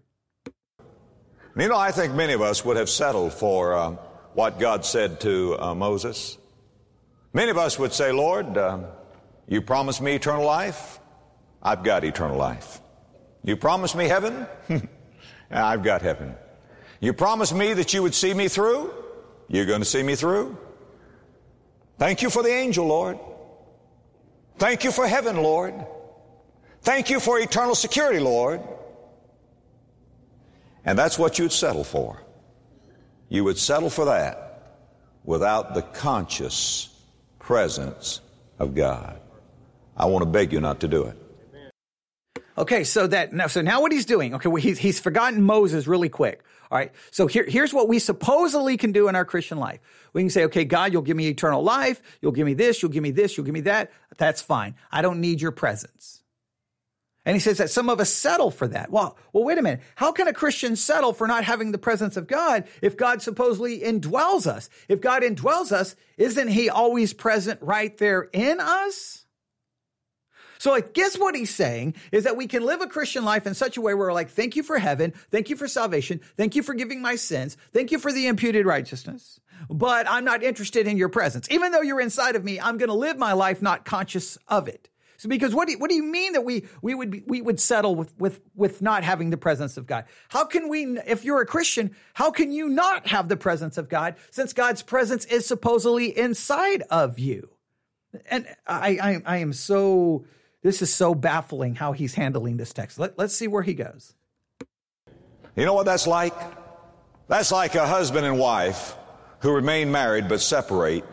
[1.59, 3.97] You know, I think many of us would have settled for uh,
[4.37, 6.37] what God said to uh, Moses.
[7.33, 8.81] Many of us would say, Lord, uh,
[9.49, 11.01] you promised me eternal life.
[11.63, 12.83] I've got eternal life.
[13.43, 14.47] You promised me heaven?
[15.51, 16.35] I've got heaven.
[17.01, 18.93] You promised me that you would see me through?
[19.49, 20.59] You're going to see me through.
[21.99, 23.19] Thank you for the angel, Lord.
[24.59, 25.75] Thank you for heaven, Lord.
[26.83, 28.61] Thank you for eternal security, Lord.
[30.85, 32.26] And that's what you'd settle for.
[33.29, 34.47] You would settle for that
[35.25, 36.89] without the conscious
[37.39, 38.21] presence
[38.59, 39.21] of God.
[39.97, 41.17] I want to beg you not to do it.
[42.59, 44.35] Okay, so that now, so now what he's doing?
[44.35, 46.43] Okay, well, he's he's forgotten Moses really quick.
[46.71, 49.81] All right, so here here's what we supposedly can do in our Christian life.
[50.15, 52.01] We can say, okay, God, you'll give me eternal life.
[52.23, 52.83] You'll give me this.
[52.83, 53.37] You'll give me this.
[53.37, 53.93] You'll give me that.
[54.17, 54.75] That's fine.
[54.91, 56.23] I don't need your presence.
[57.27, 58.93] And he says that some of us settle for that.
[58.93, 59.81] Well, well, wait a minute.
[59.97, 63.81] How can a Christian settle for not having the presence of God if God supposedly
[63.81, 64.71] indwells us?
[64.89, 69.25] If God indwells us, isn't he always present right there in us?
[70.59, 73.55] So I guess what he's saying is that we can live a Christian life in
[73.55, 75.13] such a way where we're like, thank you for heaven.
[75.31, 76.21] Thank you for salvation.
[76.37, 77.57] Thank you for giving my sins.
[77.73, 79.41] Thank you for the imputed righteousness.
[79.69, 81.49] But I'm not interested in your presence.
[81.51, 84.69] Even though you're inside of me, I'm going to live my life not conscious of
[84.69, 84.89] it.
[85.17, 87.41] So because what do you, what do you mean that we we would be, we
[87.41, 90.05] would settle with with with not having the presence of God?
[90.29, 93.89] How can we if you're a Christian, how can you not have the presence of
[93.89, 97.51] God since God's presence is supposedly inside of you?
[98.31, 100.25] And I I, I am so
[100.63, 102.99] this is so baffling how he's handling this text.
[102.99, 104.15] Let, let's see where he goes.
[105.55, 106.35] You know what that's like?
[107.29, 108.95] That's like a husband and wife
[109.41, 111.05] who remain married but separate,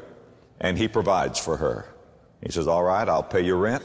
[0.59, 1.92] and he provides for her.
[2.45, 3.83] He says, All right, I'll pay your rent,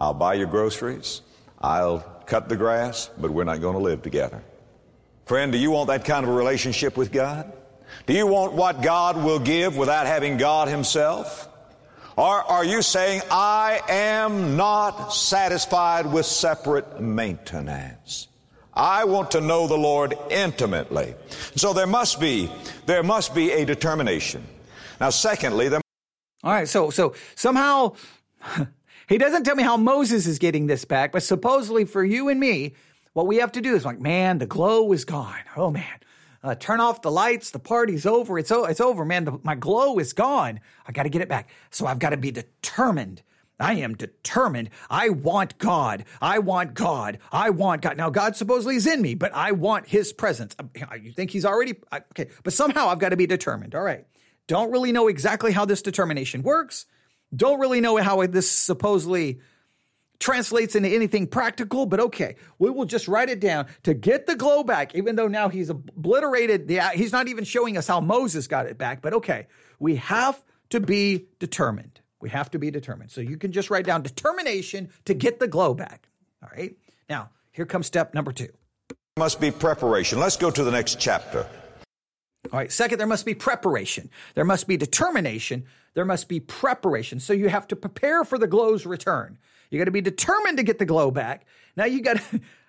[0.00, 1.22] I'll buy your groceries,
[1.60, 4.42] I'll cut the grass, but we're not going to live together.
[5.26, 7.52] Friend, do you want that kind of a relationship with God?
[8.06, 11.48] Do you want what God will give without having God Himself?
[12.16, 18.28] Or are you saying, I am not satisfied with separate maintenance?
[18.74, 21.14] I want to know the Lord intimately.
[21.56, 22.50] So there must be,
[22.86, 24.46] there must be a determination.
[25.00, 25.81] Now, secondly, there
[26.42, 27.94] All right, so so somehow
[29.08, 32.40] he doesn't tell me how Moses is getting this back, but supposedly for you and
[32.40, 32.74] me,
[33.12, 35.38] what we have to do is like, man, the glow is gone.
[35.56, 36.00] Oh man,
[36.42, 37.50] uh, turn off the lights.
[37.50, 38.38] The party's over.
[38.38, 39.24] It's, o- it's over, man.
[39.24, 40.60] The, my glow is gone.
[40.86, 41.48] I got to get it back.
[41.70, 43.22] So I've got to be determined.
[43.60, 44.70] I am determined.
[44.90, 46.04] I want God.
[46.20, 47.18] I want God.
[47.30, 47.96] I want God.
[47.96, 50.56] Now, God supposedly is in me, but I want his presence.
[50.58, 50.64] Uh,
[50.96, 53.76] You think he's already, okay, but somehow I've got to be determined.
[53.76, 54.04] All right.
[54.52, 56.84] Don't really know exactly how this determination works.
[57.34, 59.40] Don't really know how this supposedly
[60.20, 64.36] translates into anything practical, but okay, we will just write it down to get the
[64.36, 68.46] glow back, even though now he's obliterated the, he's not even showing us how Moses
[68.46, 69.46] got it back, but okay,
[69.78, 72.02] we have to be determined.
[72.20, 73.10] We have to be determined.
[73.10, 76.10] So you can just write down determination to get the glow back.
[76.42, 76.76] All right.
[77.08, 78.50] Now, here comes step number two.
[79.16, 80.20] must be preparation.
[80.20, 81.48] Let's go to the next chapter.
[82.50, 82.72] All right.
[82.72, 84.10] Second, there must be preparation.
[84.34, 85.64] There must be determination.
[85.94, 87.20] There must be preparation.
[87.20, 89.38] So you have to prepare for the glow's return.
[89.70, 91.46] You got to be determined to get the glow back.
[91.76, 92.20] Now you got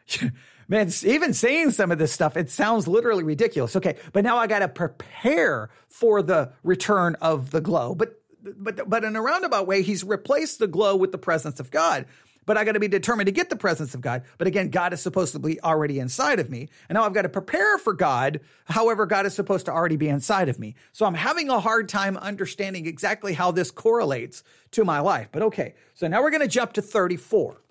[0.08, 0.32] to,
[0.68, 3.76] man, even saying some of this stuff, it sounds literally ridiculous.
[3.76, 3.98] Okay.
[4.12, 7.96] But now I got to prepare for the return of the glow.
[7.96, 11.72] But, but, but in a roundabout way, he's replaced the glow with the presence of
[11.72, 12.06] God
[12.46, 14.24] but I got to be determined to get the presence of God.
[14.38, 16.70] But again, God is supposed to be already inside of me.
[16.90, 18.42] And now I've got to prepare for God.
[18.66, 20.76] However, God is supposed to already be inside of me.
[20.92, 25.30] So I'm having a hard time understanding exactly how this correlates to my life.
[25.32, 25.76] But okay.
[25.94, 27.62] So now we're going to jump to 34.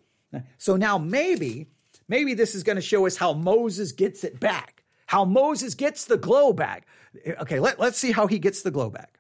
[0.57, 1.67] So now maybe,
[2.09, 6.07] maybe this is going to show us how Moses gets it back, how Moses gets
[6.07, 6.87] the glow back.
[7.27, 7.61] Okay.
[7.61, 9.19] Let, let's see how he gets the glow back.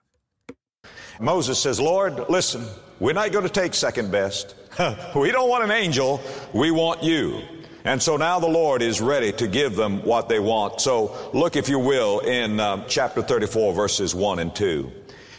[1.21, 2.65] Moses says, Lord, listen,
[3.03, 4.55] we're not going to take second best.
[5.17, 6.21] we don't want an angel,
[6.53, 7.43] we want you.
[7.85, 10.81] And so now the Lord is ready to give them what they want.
[10.81, 14.93] So look, if you will, in uh, chapter 34, verses 1 and 2.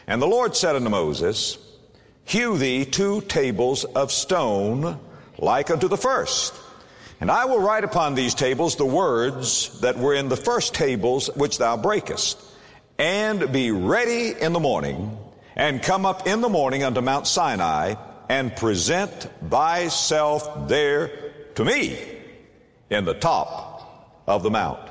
[0.07, 1.57] And the Lord said unto Moses,
[2.25, 4.99] Hew thee two tables of stone
[5.37, 6.53] like unto the first.
[7.21, 11.29] And I will write upon these tables the words that were in the first tables
[11.37, 12.43] which thou breakest.
[12.99, 15.17] And be ready in the morning,
[15.55, 17.95] and come up in the morning unto Mount Sinai,
[18.29, 21.97] and present thyself there to me
[22.89, 24.89] in the top of the mount.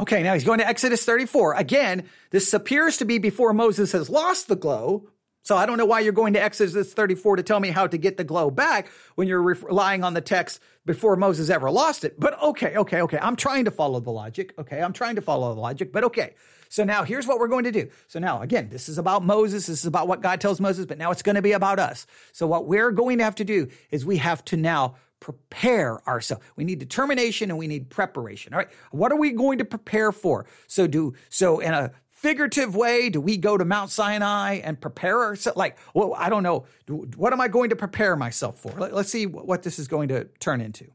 [0.00, 1.54] Okay, now he's going to Exodus 34.
[1.54, 5.08] Again, this appears to be before Moses has lost the glow.
[5.42, 7.96] So I don't know why you're going to Exodus 34 to tell me how to
[7.96, 12.20] get the glow back when you're relying on the text before Moses ever lost it.
[12.20, 13.18] But okay, okay, okay.
[13.20, 14.54] I'm trying to follow the logic.
[14.58, 16.34] Okay, I'm trying to follow the logic, but okay.
[16.68, 17.88] So now here's what we're going to do.
[18.06, 19.66] So now again, this is about Moses.
[19.66, 22.06] This is about what God tells Moses, but now it's going to be about us.
[22.32, 26.44] So what we're going to have to do is we have to now prepare ourselves.
[26.56, 28.54] We need determination and we need preparation.
[28.54, 28.68] All right.
[28.90, 30.46] What are we going to prepare for?
[30.66, 35.22] So do so in a figurative way, do we go to Mount Sinai and prepare
[35.22, 35.56] ourselves?
[35.56, 36.66] Like, well, I don't know.
[36.88, 38.72] What am I going to prepare myself for?
[38.72, 40.86] Let, us see what this is going to turn into.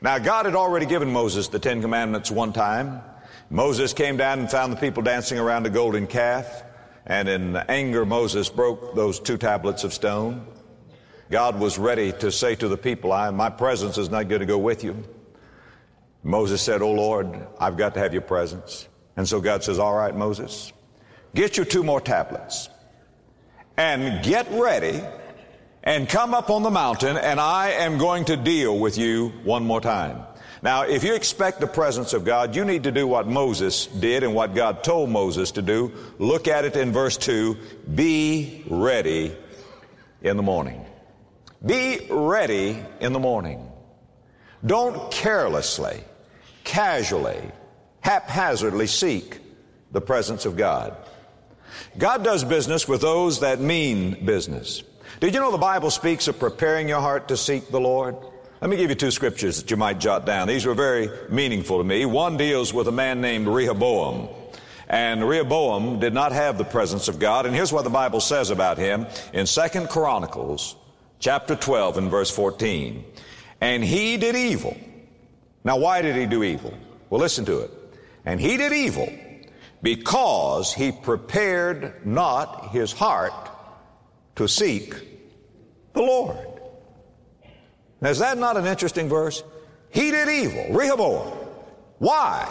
[0.00, 3.00] Now, God had already given Moses the Ten Commandments one time.
[3.50, 6.64] Moses came down and found the people dancing around a golden calf.
[7.06, 10.46] And in anger, Moses broke those two tablets of stone.
[11.30, 14.46] God was ready to say to the people, I, my presence is not going to
[14.46, 15.02] go with you.
[16.22, 18.88] Moses said, Oh Lord, I've got to have your presence.
[19.16, 20.72] And so God says, All right, Moses,
[21.34, 22.68] get your two more tablets
[23.76, 25.00] and get ready
[25.82, 29.64] and come up on the mountain, and I am going to deal with you one
[29.64, 30.22] more time.
[30.62, 34.22] Now, if you expect the presence of God, you need to do what Moses did
[34.22, 35.92] and what God told Moses to do.
[36.18, 37.56] Look at it in verse 2
[37.94, 39.36] Be ready
[40.22, 40.84] in the morning.
[41.64, 43.70] Be ready in the morning.
[44.64, 46.02] Don't carelessly,
[46.64, 47.40] casually,
[48.00, 49.40] haphazardly seek
[49.92, 50.96] the presence of God.
[51.96, 54.82] God does business with those that mean business.
[55.20, 58.16] Did you know the Bible speaks of preparing your heart to seek the Lord?
[58.60, 60.48] Let me give you two scriptures that you might jot down.
[60.48, 62.04] These were very meaningful to me.
[62.04, 64.28] One deals with a man named Rehoboam.
[64.88, 67.46] And Rehoboam did not have the presence of God.
[67.46, 70.74] And here's what the Bible says about him in Second Chronicles
[71.20, 73.04] chapter 12 and verse 14.
[73.60, 74.76] And he did evil.
[75.62, 76.74] Now why did he do evil?
[77.10, 77.70] Well, listen to it.
[78.24, 79.08] And he did evil
[79.82, 83.32] because he prepared not his heart
[84.34, 84.94] to seek
[85.92, 86.47] the Lord.
[88.00, 89.42] Now, is that not an interesting verse?
[89.90, 91.32] He did evil, Rehoboam.
[91.98, 92.46] Why?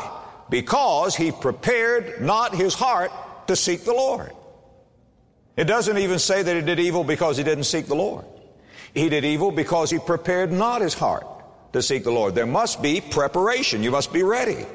[0.49, 3.11] Because he prepared not his heart
[3.47, 4.31] to seek the Lord.
[5.55, 8.25] It doesn't even say that he did evil because he didn't seek the Lord.
[8.93, 11.25] He did evil because he prepared not his heart
[11.73, 12.35] to seek the Lord.
[12.35, 13.83] There must be preparation.
[13.83, 14.65] You must be ready.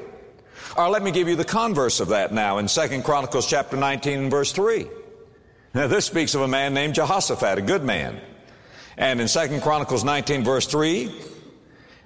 [0.75, 4.19] Or let me give you the converse of that now in 2 Chronicles chapter 19
[4.19, 4.87] and verse 3.
[5.73, 8.19] Now this speaks of a man named Jehoshaphat, a good man.
[8.97, 11.13] And in 2 Chronicles 19 verse 3,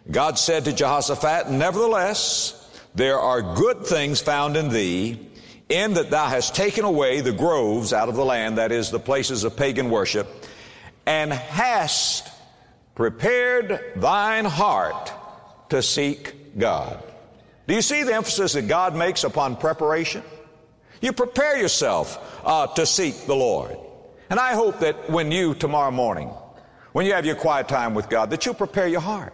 [0.09, 2.53] God said to Jehoshaphat, Nevertheless,
[2.95, 5.19] there are good things found in thee,
[5.69, 8.99] in that thou hast taken away the groves out of the land, that is, the
[8.99, 10.27] places of pagan worship,
[11.05, 12.29] and hast
[12.95, 15.11] prepared thine heart
[15.69, 17.03] to seek God.
[17.67, 20.23] Do you see the emphasis that God makes upon preparation?
[21.01, 23.77] You prepare yourself uh, to seek the Lord.
[24.29, 26.31] And I hope that when you, tomorrow morning,
[26.97, 29.31] when you have your quiet time with God, that you'll prepare your heart.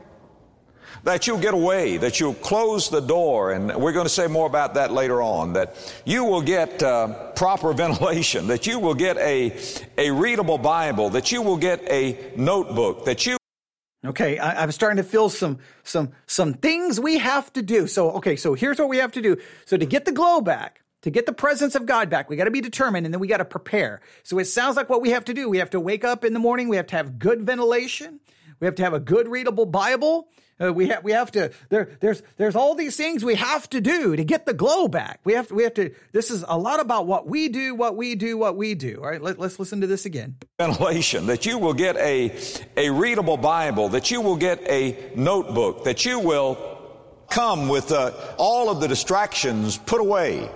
[1.05, 4.45] That you'll get away, that you'll close the door, and we're going to say more
[4.45, 9.15] about that later on, that you will get uh, proper ventilation, that you will get
[9.15, 9.57] a,
[9.97, 13.37] a readable Bible, that you will get a notebook, that you
[14.03, 17.87] Okay, I, am starting to feel some some some things we have to do.
[17.87, 19.37] So okay, so here's what we have to do.
[19.63, 22.45] So to get the glow back, to get the presence of God back, we got
[22.45, 24.01] to be determined and then we got to prepare.
[24.23, 25.47] So it sounds like what we have to do.
[25.49, 26.67] We have to wake up in the morning.
[26.67, 28.19] We have to have good ventilation.
[28.59, 30.29] We have to have a good readable Bible.
[30.61, 33.81] Uh, we have we have to there there's there's all these things we have to
[33.81, 35.19] do to get the glow back.
[35.23, 35.93] We have to, we have to.
[36.11, 38.99] This is a lot about what we do, what we do, what we do.
[39.01, 40.35] All right, let, let's listen to this again.
[40.59, 41.25] Ventilation.
[41.25, 42.37] That you will get a
[42.77, 43.89] a readable Bible.
[43.89, 45.85] That you will get a notebook.
[45.85, 46.73] That you will
[47.29, 50.49] come with uh, all of the distractions put away,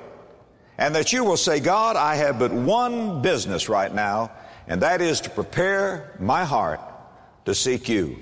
[0.78, 4.32] and that you will say, God, I have but one business right now,
[4.68, 6.80] and that is to prepare my heart
[7.46, 8.18] to seek you.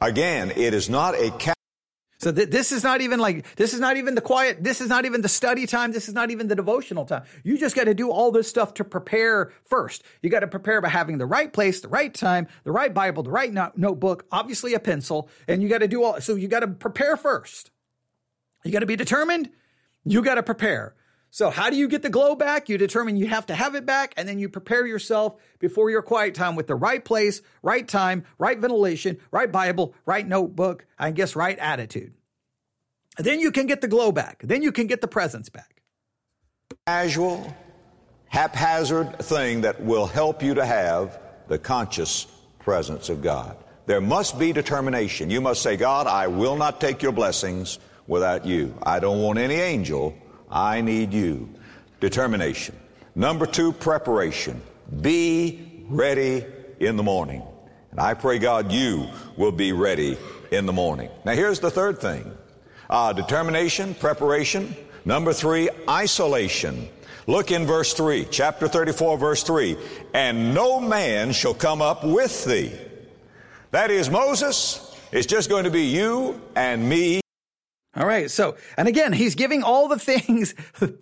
[0.00, 1.30] Again, it is not a
[2.18, 4.62] so th- this is not even like this is not even the quiet.
[4.64, 5.92] This is not even the study time.
[5.92, 7.24] This is not even the devotional time.
[7.44, 10.02] You just got to do all this stuff to prepare first.
[10.22, 13.22] You got to prepare by having the right place, the right time, the right Bible,
[13.22, 16.20] the right no- notebook, obviously a pencil, and you got to do all.
[16.20, 17.70] So you got to prepare first.
[18.64, 19.50] You got to be determined.
[20.04, 20.94] You got to prepare.
[21.30, 22.68] So, how do you get the glow back?
[22.68, 26.02] You determine you have to have it back, and then you prepare yourself before your
[26.02, 31.10] quiet time with the right place, right time, right ventilation, right Bible, right notebook, I
[31.10, 32.14] guess right attitude.
[33.18, 34.42] then you can get the glow back.
[34.42, 35.82] Then you can get the presence back.
[36.86, 37.54] Casual,
[38.28, 41.18] haphazard thing that will help you to have
[41.48, 42.26] the conscious
[42.58, 43.56] presence of God.
[43.86, 45.30] There must be determination.
[45.30, 48.74] You must say, God, I will not take your blessings without you.
[48.82, 50.16] I don't want any angel
[50.50, 51.48] I need you.
[52.00, 52.76] Determination.
[53.14, 54.60] Number two, preparation.
[55.00, 56.44] Be ready
[56.80, 57.42] in the morning.
[57.90, 60.18] And I pray, God, you will be ready
[60.50, 61.10] in the morning.
[61.24, 62.30] Now, here's the third thing
[62.90, 64.74] uh, determination, preparation.
[65.04, 66.88] Number three, isolation.
[67.28, 69.76] Look in verse 3, chapter 34, verse 3.
[70.14, 72.72] And no man shall come up with thee.
[73.72, 77.20] That is, Moses, it's just going to be you and me.
[77.96, 78.30] All right.
[78.30, 80.54] So, and again, he's giving all the things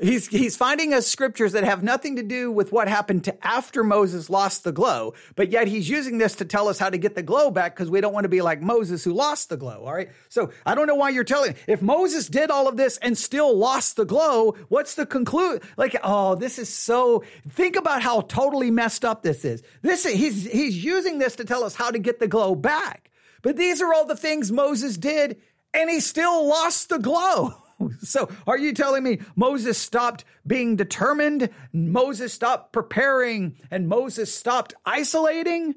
[0.00, 3.82] he's he's finding us scriptures that have nothing to do with what happened to after
[3.82, 7.14] Moses lost the glow, but yet he's using this to tell us how to get
[7.14, 9.84] the glow back because we don't want to be like Moses who lost the glow.
[9.84, 10.10] All right.
[10.28, 13.56] So I don't know why you're telling if Moses did all of this and still
[13.56, 15.62] lost the glow, what's the conclude?
[15.76, 19.62] Like, oh, this is so think about how totally messed up this is.
[19.82, 23.10] This he's he's using this to tell us how to get the glow back.
[23.42, 25.40] But these are all the things Moses did
[25.74, 27.54] and he still lost the glow.
[28.02, 31.48] So, are you telling me Moses stopped being determined?
[31.72, 35.76] Moses stopped preparing and Moses stopped isolating?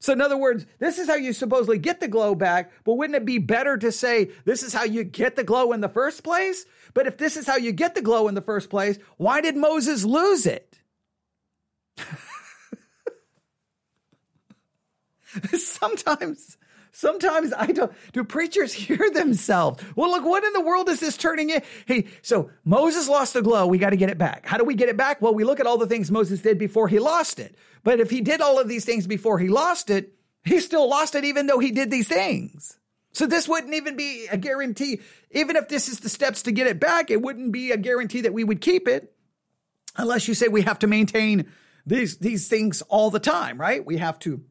[0.00, 3.16] So, in other words, this is how you supposedly get the glow back, but wouldn't
[3.16, 6.24] it be better to say this is how you get the glow in the first
[6.24, 6.66] place?
[6.92, 9.56] But if this is how you get the glow in the first place, why did
[9.56, 10.78] Moses lose it?
[15.56, 16.58] Sometimes
[16.96, 19.82] Sometimes I don't, do preachers hear themselves?
[19.96, 21.60] Well, look, what in the world is this turning in?
[21.86, 23.66] Hey, so Moses lost the glow.
[23.66, 24.46] We got to get it back.
[24.46, 25.20] How do we get it back?
[25.20, 27.56] Well, we look at all the things Moses did before he lost it.
[27.82, 30.14] But if he did all of these things before he lost it,
[30.44, 32.78] he still lost it even though he did these things.
[33.12, 35.00] So this wouldn't even be a guarantee.
[35.32, 38.20] Even if this is the steps to get it back, it wouldn't be a guarantee
[38.20, 39.12] that we would keep it
[39.96, 41.46] unless you say we have to maintain
[41.86, 43.84] these, these things all the time, right?
[43.84, 44.42] We have to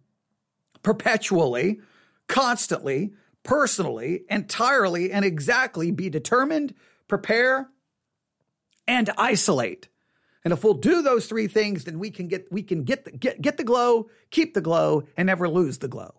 [0.82, 1.80] perpetually
[2.28, 3.14] constantly,
[3.44, 6.74] personally, entirely, and exactly be determined,
[7.08, 7.70] prepare,
[8.88, 9.88] and isolate.
[10.44, 13.12] And if we'll do those three things, then we can get we can get the,
[13.12, 16.14] get get the glow, keep the glow, and never lose the glow.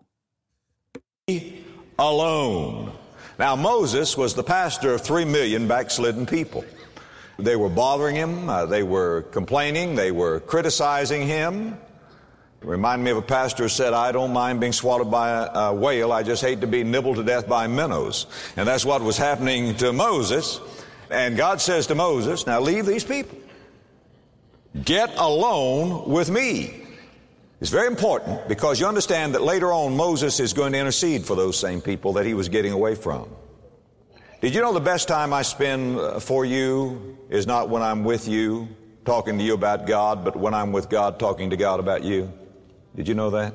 [1.99, 2.93] Alone.
[3.39, 6.65] Now Moses was the pastor of three million backslidden people.
[7.39, 8.49] They were bothering him.
[8.49, 9.97] Uh, they were complaining.
[9.97, 11.79] They were criticizing him.
[12.65, 15.75] Remind me of a pastor who said, I don't mind being swallowed by a, a,
[15.75, 16.13] whale.
[16.13, 18.27] I just hate to be nibbled to death by minnows.
[18.57, 20.61] And that's what was happening to Moses.
[21.11, 23.39] And God says to Moses, now leave these people.
[24.83, 26.83] Get alone with me.
[27.61, 31.37] It's very important because you understand that later on Moses is going to intercede for
[31.37, 33.29] those same people that he was getting away from.
[34.41, 38.05] Did you know the best time I spend uh, for you is not when I'm
[38.05, 38.69] with you
[39.05, 42.33] talking to you about God, but when I'm with God talking to God about you?
[42.97, 43.55] Did you know that?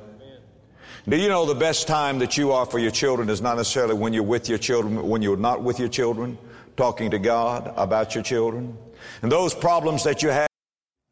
[1.08, 3.96] Do you know the best time that you are for your children is not necessarily
[3.96, 6.38] when you're with your children, but when you're not with your children,
[6.76, 8.78] talking to God about your children?
[9.22, 10.48] And those problems that you have.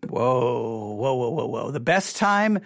[0.07, 1.71] Whoa, whoa, whoa, whoa, whoa.
[1.71, 2.59] The best time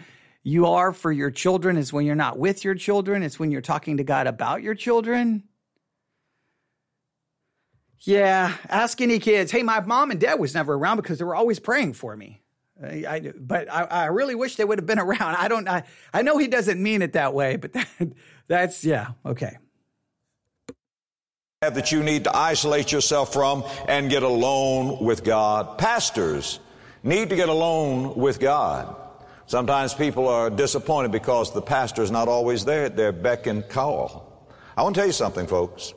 [0.44, 3.62] you are for your children is when you're not with your children, it's when you're
[3.62, 5.44] talking to God about your children.
[8.00, 9.52] Yeah, ask any kids.
[9.52, 12.42] Hey, my mom and dad was never around because they were always praying for me.
[12.84, 15.36] I, but I, I, really wish they would have been around.
[15.36, 15.68] I don't.
[15.68, 17.88] I, I know he doesn't mean it that way, but that,
[18.48, 19.12] that's yeah.
[19.26, 19.58] Okay.
[21.62, 25.78] That you need to isolate yourself from and get alone with God.
[25.78, 26.60] Pastors
[27.04, 28.96] need to get alone with God.
[29.46, 33.68] Sometimes people are disappointed because the pastor is not always there at their beck and
[33.68, 34.48] call.
[34.76, 35.94] I want to tell you something, folks.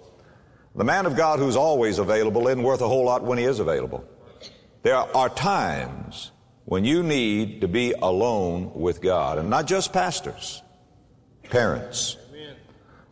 [0.75, 3.61] The man of God who's always available isn't worth a whole lot when he is
[3.61, 4.05] available.
[4.83, 6.33] There are times
[6.65, 9.39] when you need to be alone with God.
[9.39, 10.63] And not just pastors,
[11.51, 12.17] parents.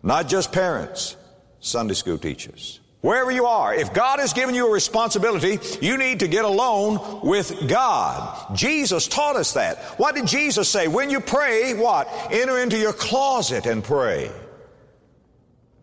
[0.02, 1.16] Not just parents,
[1.60, 2.80] Sunday school teachers.
[3.02, 7.20] Wherever you are, if God has given you a responsibility, you need to get alone
[7.22, 8.56] with God.
[8.56, 9.78] Jesus taught us that.
[9.98, 10.86] What did Jesus say?
[10.86, 12.08] When you pray, what?
[12.30, 14.30] Enter into your closet and pray.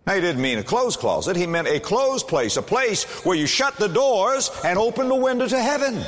[0.08, 1.36] Now, he didn't mean a closed closet.
[1.36, 5.16] He meant a closed place, a place where you shut the doors and open the
[5.16, 6.02] window to heaven.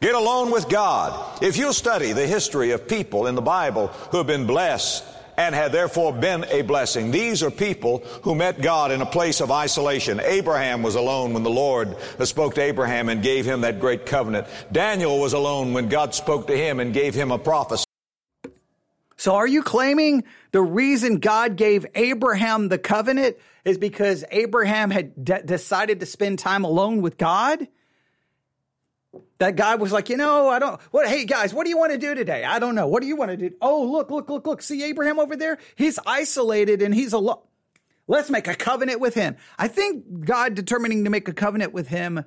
[0.00, 1.42] Get alone with God.
[1.42, 5.04] If you study the history of people in the Bible who have been blessed
[5.36, 9.40] and have therefore been a blessing, these are people who met God in a place
[9.40, 10.20] of isolation.
[10.20, 14.46] Abraham was alone when the Lord spoke to Abraham and gave him that great covenant.
[14.70, 17.84] Daniel was alone when God spoke to him and gave him a prophecy.
[19.16, 20.22] So are you claiming
[20.52, 26.38] the reason God gave Abraham the covenant is because Abraham had de- decided to spend
[26.38, 27.66] time alone with God?
[29.38, 31.92] That guy was like, you know, I don't, what, hey guys, what do you want
[31.92, 32.44] to do today?
[32.44, 32.86] I don't know.
[32.86, 33.50] What do you want to do?
[33.60, 34.62] Oh, look, look, look, look.
[34.62, 35.58] See Abraham over there?
[35.76, 37.42] He's isolated and he's alone.
[38.06, 39.36] Let's make a covenant with him.
[39.58, 42.24] I think God determining to make a covenant with him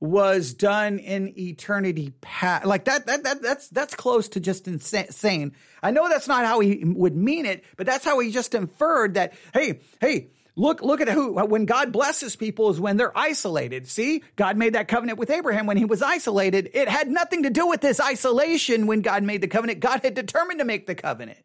[0.00, 2.64] was done in eternity past.
[2.64, 5.52] Like that, that, that, that's, that's close to just insane.
[5.82, 9.14] I know that's not how he would mean it, but that's how he just inferred
[9.14, 10.28] that, hey, hey,
[10.58, 13.86] Look, look at who, when God blesses people is when they're isolated.
[13.86, 16.70] See, God made that covenant with Abraham when he was isolated.
[16.74, 19.78] It had nothing to do with this isolation when God made the covenant.
[19.78, 21.38] God had determined to make the covenant.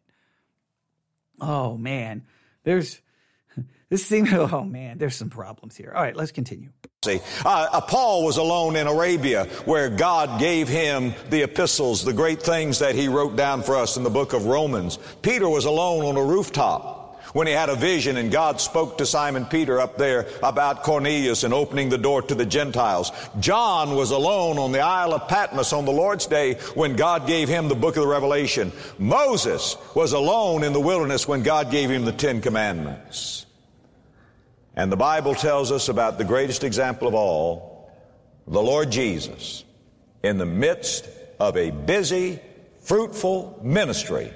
[1.40, 2.24] Oh man,
[2.64, 3.00] there's
[3.88, 4.32] this seems.
[4.32, 5.92] Oh man, there's some problems here.
[5.94, 6.70] All right, let's continue.
[7.04, 12.12] See, uh, uh, Paul was alone in Arabia where God gave him the epistles, the
[12.12, 14.98] great things that he wrote down for us in the book of Romans.
[15.22, 16.93] Peter was alone on a rooftop
[17.34, 21.42] when he had a vision and God spoke to Simon Peter up there about Cornelius
[21.42, 23.10] and opening the door to the Gentiles.
[23.40, 27.48] John was alone on the Isle of Patmos on the Lord's day when God gave
[27.48, 28.70] him the book of the Revelation.
[28.98, 33.46] Moses was alone in the wilderness when God gave him the Ten Commandments.
[34.76, 37.90] And the Bible tells us about the greatest example of all,
[38.46, 39.64] the Lord Jesus,
[40.22, 41.08] in the midst
[41.40, 42.38] of a busy,
[42.82, 44.32] fruitful ministry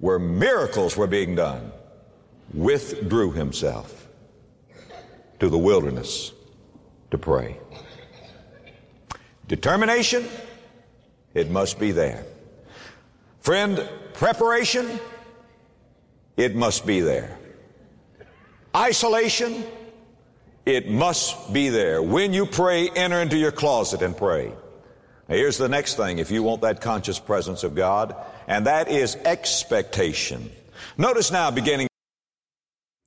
[0.00, 1.72] where miracles were being done
[2.54, 4.08] withdrew himself
[5.40, 6.32] to the wilderness
[7.10, 7.58] to pray.
[9.48, 10.26] Determination,
[11.34, 12.24] it must be there.
[13.40, 14.98] Friend, preparation,
[16.36, 17.38] it must be there.
[18.74, 19.64] Isolation,
[20.64, 22.02] it must be there.
[22.02, 24.52] When you pray, enter into your closet and pray.
[25.28, 28.16] Now here's the next thing if you want that conscious presence of God,
[28.48, 30.50] and that is expectation.
[30.98, 31.85] Notice now beginning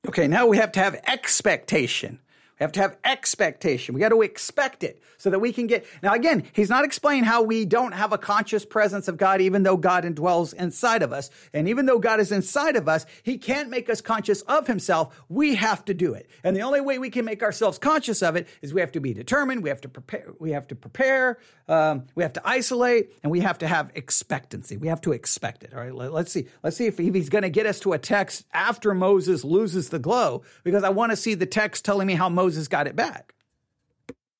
[0.10, 2.18] Okay, now we have to have expectation.
[2.60, 3.95] We have to have expectation.
[3.95, 5.86] We got to expect it so that we can get.
[6.03, 9.64] Now, again, he's not explaining how we don't have a conscious presence of God, even
[9.64, 11.30] though God indwells inside of us.
[11.53, 15.18] And even though God is inside of us, he can't make us conscious of himself.
[15.30, 16.30] We have to do it.
[16.43, 18.99] And the only way we can make ourselves conscious of it is we have to
[18.99, 19.64] be determined.
[19.64, 20.34] We have to prepare.
[20.38, 21.39] We have to prepare.
[21.70, 24.76] Um, we have to isolate and we have to have expectancy.
[24.76, 25.74] We have to expect it.
[25.74, 25.95] All right.
[25.95, 26.47] Let, us see.
[26.62, 29.89] Let's see if, if he's going to get us to a text after Moses loses
[29.89, 32.88] the glow, because I want to see the text telling me how Moses Moses got
[32.88, 33.36] it back.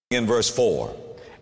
[0.10, 0.96] In verse 4,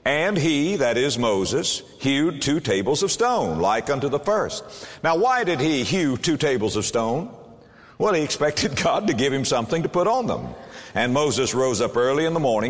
[0.04, 4.66] and he, that is Moses, hewed two tables of stone, like unto the first.
[5.02, 7.34] Now, why did he hew two tables of stone?
[7.98, 10.50] Well, he expected God to give him something to put on them.
[10.94, 12.70] And Moses rose up early in the morning.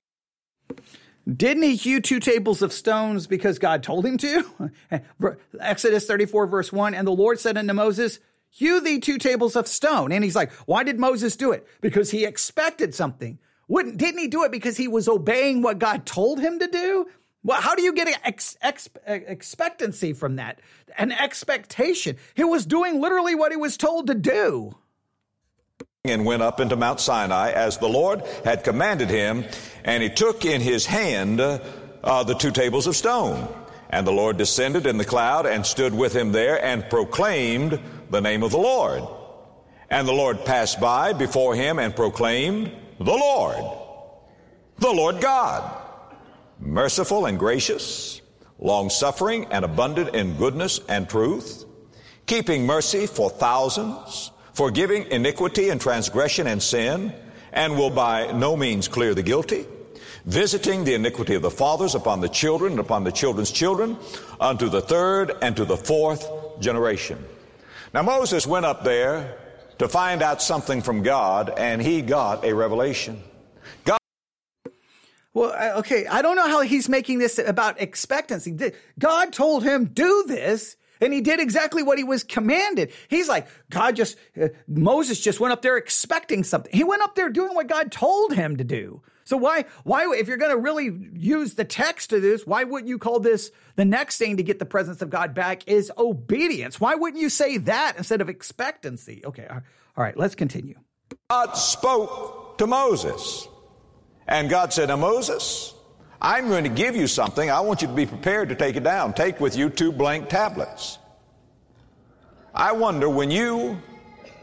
[1.25, 4.71] Didn't he hew two tables of stones because God told him to?
[5.59, 8.19] Exodus 34, verse 1 And the Lord said unto Moses,
[8.51, 10.11] Hew thee two tables of stone.
[10.11, 11.65] And he's like, Why did Moses do it?
[11.81, 13.39] Because he expected something.
[13.68, 17.07] Wouldn't didn't he do it because he was obeying what God told him to do?
[17.43, 20.59] Well, how do you get ex, ex, expectancy from that?
[20.97, 22.18] An expectation.
[22.34, 24.76] He was doing literally what he was told to do.
[26.03, 29.45] And went up into Mount Sinai as the Lord had commanded him,
[29.84, 33.47] and he took in his hand uh, the two tables of stone.
[33.89, 38.22] And the Lord descended in the cloud and stood with him there and proclaimed the
[38.22, 39.03] name of the Lord.
[39.89, 43.63] And the Lord passed by before him and proclaimed, the Lord,
[44.79, 45.81] the Lord God,
[46.59, 48.21] merciful and gracious,
[48.59, 51.65] long suffering and abundant in goodness and truth,
[52.25, 57.13] keeping mercy for thousands, forgiving iniquity and transgression and sin,
[57.53, 59.65] and will by no means clear the guilty,
[60.25, 63.95] visiting the iniquity of the fathers upon the children and upon the children's children,
[64.39, 66.27] unto the third and to the fourth
[66.59, 67.23] generation.
[67.93, 69.37] Now Moses went up there
[69.80, 73.21] to find out something from God, and he got a revelation.
[73.86, 73.99] God.
[75.34, 78.57] Well, okay, I don't know how he's making this about expectancy.
[78.97, 80.75] God told him, do this.
[80.99, 82.91] And he did exactly what he was commanded.
[83.07, 86.71] He's like, God just, uh, Moses just went up there expecting something.
[86.73, 89.03] He went up there doing what God told him to do.
[89.28, 92.88] So why, why, if you're going to really use the text of this, why wouldn't
[92.88, 96.80] you call this the next thing to get the presence of God back is obedience?
[96.80, 99.21] Why wouldn't you say that instead of expectancy?
[99.25, 99.45] Okay.
[99.49, 99.61] All
[99.97, 100.15] right.
[100.15, 100.75] Let's continue.
[101.30, 103.49] God spoke to Moses
[104.30, 105.73] and God said, now Moses,
[106.21, 107.51] I'm going to give you something.
[107.51, 109.11] I want you to be prepared to take it down.
[109.11, 110.99] Take with you two blank tablets.
[112.55, 113.78] I wonder when you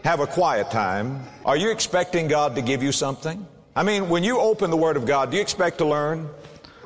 [0.04, 3.46] have a quiet time, are you expecting God to give you something?
[3.76, 6.28] I mean, when you open the Word of God, do you expect to learn?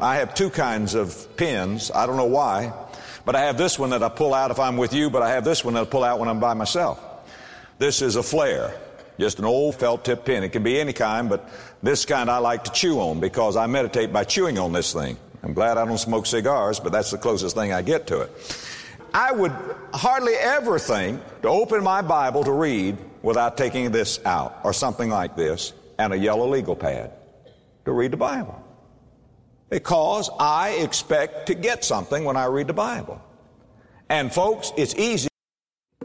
[0.01, 1.91] I have two kinds of pens.
[1.95, 2.73] I don't know why,
[3.27, 5.31] but I have this one that I pull out if I'm with you, but I
[5.31, 6.99] have this one that I pull out when I'm by myself.
[7.79, 8.75] This is a Flair,
[9.21, 10.43] just an old felt tip pen.
[10.45, 11.51] It can be any kind, but
[11.83, 15.19] this kind I like to chew on because I meditate by chewing on this thing.
[15.43, 18.67] I'm glad I don't smoke cigars, but that's the closest thing I get to it.
[19.13, 19.53] I would
[19.93, 25.11] hardly ever think to open my Bible to read without taking this out or something
[25.11, 27.13] like this and a yellow legal pad
[27.85, 28.65] to read the Bible.
[29.69, 33.23] Because I expect to get something when I read the Bible.
[34.09, 35.29] And folks, it's easy.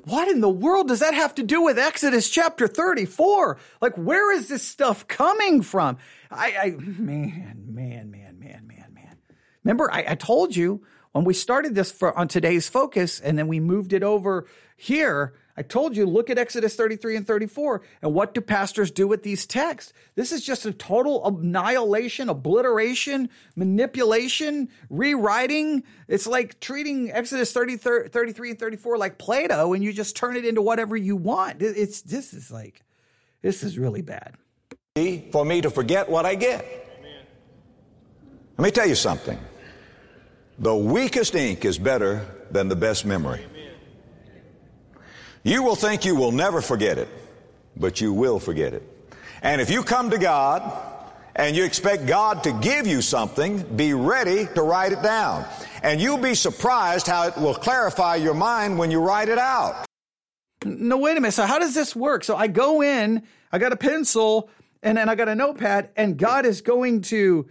[0.06, 3.58] What in the world does that have to do with Exodus chapter 34?
[3.80, 5.98] Like, where is this stuff coming from?
[6.30, 9.18] I, I man, man, man, man, man, man.
[9.64, 10.84] Remember, I, I told you
[11.14, 15.36] when we started this for on today's focus and then we moved it over here,
[15.56, 17.82] I told you, look at Exodus 33 and 34.
[18.02, 19.94] And what do pastors do with these texts?
[20.16, 25.84] This is just a total annihilation, obliteration, manipulation, rewriting.
[26.08, 30.46] It's like treating Exodus 30, 33 and 34 like Play-Doh and you just turn it
[30.46, 31.62] into whatever you want.
[31.62, 32.82] It's, this is like,
[33.44, 34.36] this is really bad.
[35.32, 36.66] For me to forget what I get.
[38.58, 39.40] Let me tell you something.
[40.60, 43.46] The weakest ink is better than the best memory.
[45.44, 47.10] You will think you will never forget it,
[47.76, 48.84] but you will forget it.
[49.42, 50.64] And if you come to God
[51.36, 55.46] and you expect God to give you something, be ready to write it down.
[55.82, 59.86] And you'll be surprised how it will clarify your mind when you write it out.
[60.64, 61.34] No, wait a minute.
[61.34, 62.24] So how does this work?
[62.24, 64.50] So I go in, I got a pencil,
[64.82, 67.50] and then I got a notepad, and God is going to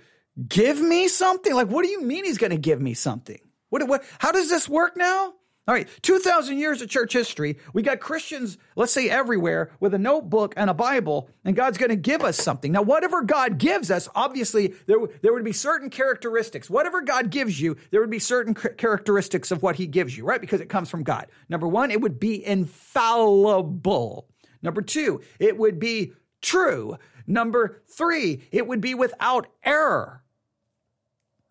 [0.49, 1.55] give me something?
[1.55, 3.39] Like, what do you mean he's going to give me something?
[3.69, 5.35] What, what, how does this work now?
[5.69, 7.57] All right, 2,000 years of church history.
[7.73, 11.91] We got Christians, let's say everywhere, with a notebook and a Bible, and God's going
[11.91, 12.73] to give us something.
[12.73, 16.69] Now, whatever God gives us, obviously, there, there would be certain characteristics.
[16.69, 20.41] Whatever God gives you, there would be certain characteristics of what he gives you, right?
[20.41, 21.29] Because it comes from God.
[21.49, 24.27] Number one, it would be infallible.
[24.63, 26.99] Number two, it would be true.
[27.29, 30.22] Number three, it would be without error.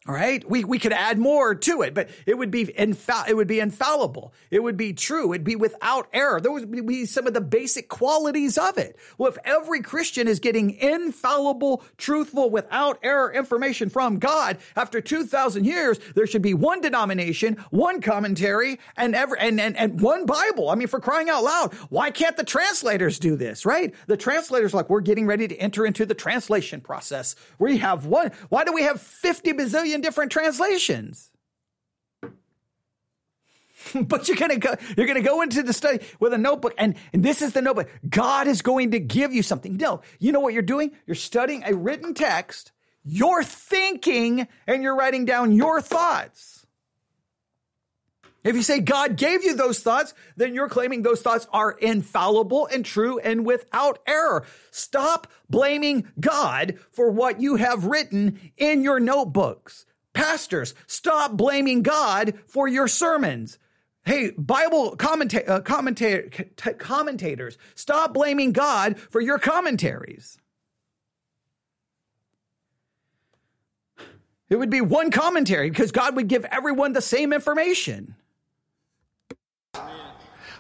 [0.08, 0.43] All right.
[0.49, 3.60] We, we could add more to it, but it would be infa- it would be
[3.60, 4.34] infallible.
[4.49, 5.32] It would be true.
[5.32, 6.41] It'd be without error.
[6.41, 8.97] There would be some of the basic qualities of it.
[9.20, 15.66] Well, if every Christian is getting infallible, truthful, without error information from God after 2,000
[15.66, 20.72] years, there should be one denomination, one commentary, and ever, and, and, and one Bible.
[20.72, 23.93] I mean, for crying out loud, why can't the translators do this, right?
[24.08, 27.36] The translators, like, we're getting ready to enter into the translation process.
[27.60, 28.32] We have one.
[28.49, 31.30] Why do we have 50 bazillion million different translations.
[33.96, 37.24] but you're gonna go you're gonna go into the study with a notebook and, and
[37.24, 37.89] this is the notebook.
[38.08, 39.76] God is going to give you something.
[39.78, 40.92] No you know what you're doing?
[41.08, 42.72] You're studying a written text.
[43.04, 46.61] You're thinking and you're writing down your thoughts
[48.44, 52.68] if you say God gave you those thoughts, then you're claiming those thoughts are infallible
[52.72, 54.46] and true and without error.
[54.72, 59.86] Stop blaming God for what you have written in your notebooks.
[60.14, 63.60] Pastors, stop blaming God for your sermons.
[64.04, 70.39] Hey, Bible commenta- uh, commenta- commentators, stop blaming God for your commentaries.
[74.50, 78.16] It would be one commentary because God would give everyone the same information.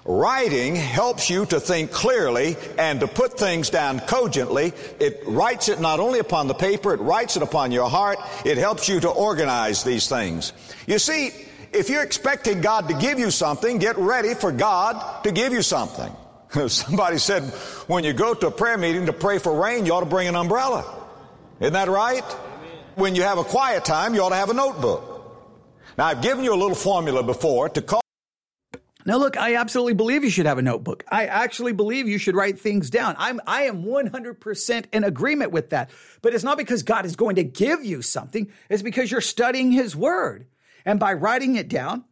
[0.03, 4.73] Writing helps you to think clearly and to put things down cogently.
[4.99, 8.17] It writes it not only upon the paper, it writes it upon your heart.
[8.43, 10.53] It helps you to organize these things.
[10.87, 11.29] You see,
[11.71, 15.61] if you're expecting God to give you something, get ready for God to give you
[15.61, 16.11] something.
[16.67, 17.43] Somebody said
[17.85, 20.27] when you go to a prayer meeting to pray for rain, you ought to bring
[20.27, 20.83] an umbrella.
[21.59, 22.23] Isn't that right?
[22.95, 25.09] When you have a quiet time, you ought to have a notebook.
[25.95, 28.00] Now, I've given you a little formula before to call
[29.05, 31.03] now, look, I absolutely believe you should have a notebook.
[31.09, 33.15] I actually believe you should write things down.
[33.17, 35.89] I'm, I am 100% in agreement with that.
[36.21, 38.51] But it's not because God is going to give you something.
[38.69, 40.47] It's because you're studying His Word.
[40.85, 42.05] And by writing it down,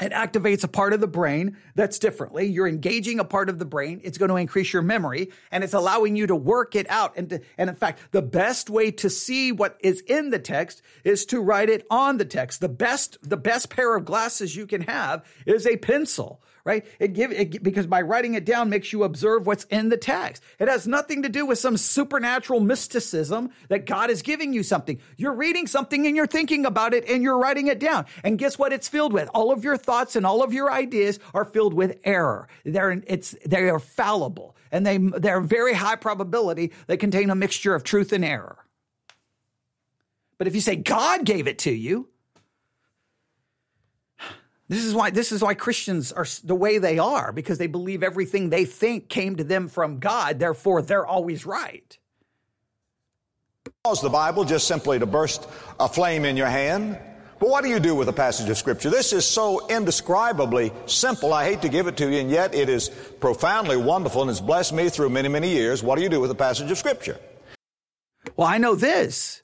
[0.00, 2.46] it activates a part of the brain that's differently.
[2.46, 4.00] You're engaging a part of the brain.
[4.02, 7.16] It's going to increase your memory and it's allowing you to work it out.
[7.16, 10.82] And, to, and in fact, the best way to see what is in the text
[11.04, 12.60] is to write it on the text.
[12.60, 16.84] The best, the best pair of glasses you can have is a pencil right?
[16.98, 20.42] It give it because by writing it down makes you observe what's in the text.
[20.58, 25.00] It has nothing to do with some supernatural mysticism that God is giving you something.
[25.16, 28.06] You're reading something and you're thinking about it and you're writing it down.
[28.24, 28.72] And guess what?
[28.72, 31.98] It's filled with all of your thoughts and all of your ideas are filled with
[32.04, 32.48] error.
[32.64, 37.74] They're it's they are fallible and they they're very high probability they contain a mixture
[37.74, 38.58] of truth and error.
[40.38, 42.08] But if you say God gave it to you,
[44.70, 48.04] this is why this is why Christians are the way they are because they believe
[48.04, 51.98] everything they think came to them from God, therefore they're always right.
[53.82, 55.48] Cause the Bible just simply to burst
[55.80, 57.00] a flame in your hand.
[57.40, 58.90] But what do you do with a passage of Scripture?
[58.90, 61.32] This is so indescribably simple.
[61.32, 64.40] I hate to give it to you, and yet it is profoundly wonderful and it's
[64.40, 65.82] blessed me through many, many years.
[65.82, 67.18] What do you do with a passage of Scripture?
[68.36, 69.42] Well, I know this.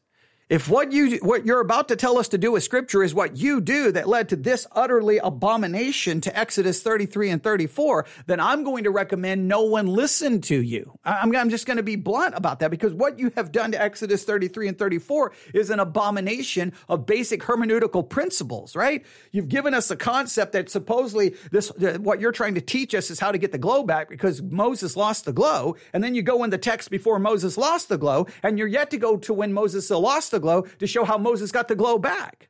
[0.49, 3.36] If what you what you're about to tell us to do with scripture is what
[3.36, 8.62] you do that led to this utterly abomination to Exodus 33 and 34, then I'm
[8.62, 10.97] going to recommend no one listen to you.
[11.05, 13.82] I'm, I'm just going to be blunt about that because what you have done to
[13.82, 19.05] Exodus 33 and 34 is an abomination of basic hermeneutical principles, right?
[19.32, 23.18] You've given us a concept that supposedly this what you're trying to teach us is
[23.18, 26.44] how to get the glow back because Moses lost the glow, and then you go
[26.44, 29.53] in the text before Moses lost the glow, and you're yet to go to when
[29.53, 32.49] Moses still lost the glow to show how Moses got the glow back.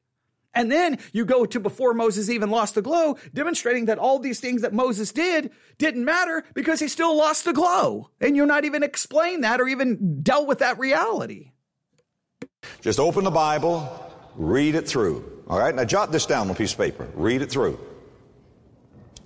[0.56, 4.40] And then you go to before Moses even lost the glow, demonstrating that all these
[4.40, 8.08] things that Moses did didn't matter because he still lost the glow.
[8.22, 11.52] And you're not even explain that or even dealt with that reality.
[12.80, 13.86] Just open the Bible,
[14.34, 15.44] read it through.
[15.46, 17.06] All right, now jot this down on a piece of paper.
[17.14, 17.78] Read it through.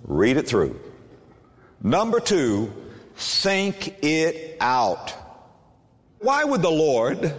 [0.03, 0.79] Read it through.
[1.81, 2.73] Number two,
[3.15, 5.13] think it out.
[6.19, 7.33] Why would the Lord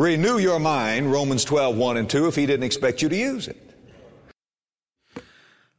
[0.00, 3.48] Renew your mind, Romans 12, 1 and 2, if he didn't expect you to use
[3.48, 3.60] it.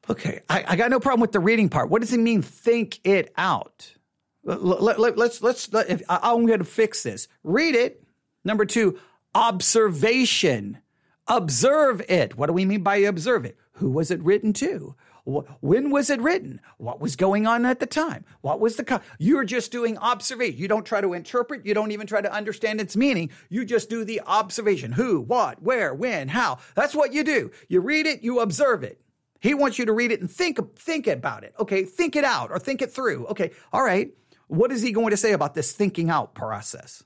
[0.08, 1.90] Okay, I, I got no problem with the reading part.
[1.90, 3.96] What does it mean, think it out?
[4.44, 7.30] Let, let, let's, let's, let, if, I'm going to fix this.
[7.44, 8.04] Read it.
[8.46, 9.00] Number two,
[9.34, 10.78] observation.
[11.26, 12.38] Observe it.
[12.38, 13.58] What do we mean by observe it?
[13.74, 14.94] Who was it written to?
[15.26, 16.62] When was it written?
[16.78, 18.26] What was going on at the time?
[18.42, 20.60] What was the, co- you're just doing observation.
[20.60, 21.66] You don't try to interpret.
[21.66, 23.30] You don't even try to understand its meaning.
[23.50, 24.92] You just do the observation.
[24.92, 26.60] Who, what, where, when, how.
[26.76, 27.52] That's what you do.
[27.70, 29.02] You read it, you observe it.
[29.40, 31.54] He wants you to read it and think, think about it.
[31.60, 31.84] Okay.
[31.84, 33.26] Think it out or think it through.
[33.28, 33.52] Okay.
[33.74, 34.12] All right.
[34.48, 37.04] What is he going to say about this thinking out process?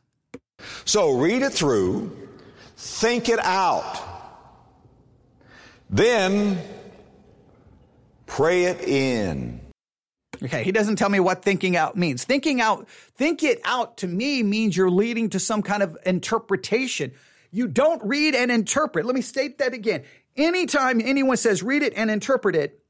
[0.86, 2.16] So read it through,
[2.78, 4.01] think it out.
[5.89, 6.57] Then
[8.26, 9.61] Pray it in.
[10.43, 12.23] Okay, he doesn't tell me what thinking out means.
[12.23, 17.11] Thinking out, think it out to me means you're leading to some kind of interpretation.
[17.51, 19.05] You don't read and interpret.
[19.05, 20.03] Let me state that again.
[20.36, 22.84] Anytime anyone says read it and interpret it,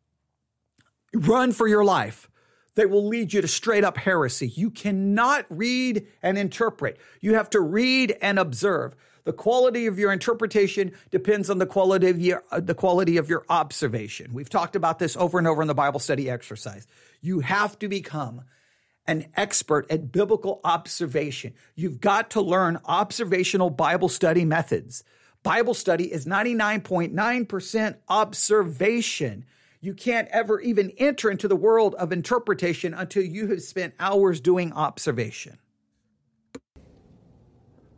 [1.13, 2.29] run for your life.
[2.73, 4.47] They will lead you to straight up heresy.
[4.47, 6.97] You cannot read and interpret.
[7.21, 8.95] You have to read and observe.
[9.25, 13.27] The quality of your interpretation depends on the quality of your, uh, the quality of
[13.27, 14.33] your observation.
[14.33, 16.85] We've talked about this over and over in the Bible study exercise.
[17.21, 18.43] You have to become
[19.07, 21.53] an expert at biblical observation.
[21.75, 25.03] You've got to learn observational Bible study methods.
[25.41, 29.45] Bible study is 99.9% observation.
[29.81, 34.39] You can't ever even enter into the world of interpretation until you have spent hours
[34.39, 35.57] doing observation.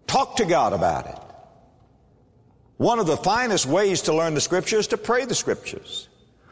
[0.08, 1.20] Talk to God about it.
[2.78, 6.08] One of the finest ways to learn the scriptures is to pray the scriptures.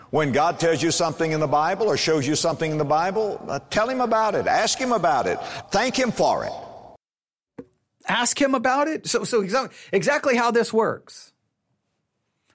[0.09, 3.43] When God tells you something in the Bible or shows you something in the Bible,
[3.47, 4.47] uh, tell Him about it.
[4.47, 5.39] Ask Him about it.
[5.71, 7.65] Thank Him for it.
[8.07, 9.07] Ask Him about it?
[9.07, 11.33] So, so exa- exactly how this works.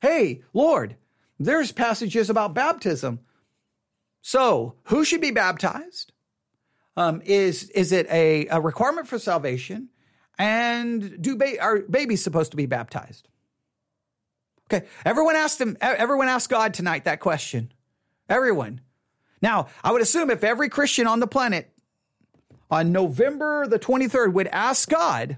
[0.01, 0.97] Hey, Lord,
[1.39, 3.21] there's passages about baptism.
[4.23, 6.13] So, who should be baptized?
[6.97, 9.89] Um, is, is it a, a requirement for salvation?
[10.41, 13.29] And do ba- are babies supposed to be baptized?
[14.73, 15.77] Okay, everyone asked him.
[15.83, 17.71] Everyone asked God tonight that question.
[18.27, 18.81] Everyone.
[19.43, 21.71] Now, I would assume if every Christian on the planet
[22.71, 25.37] on November the 23rd would ask God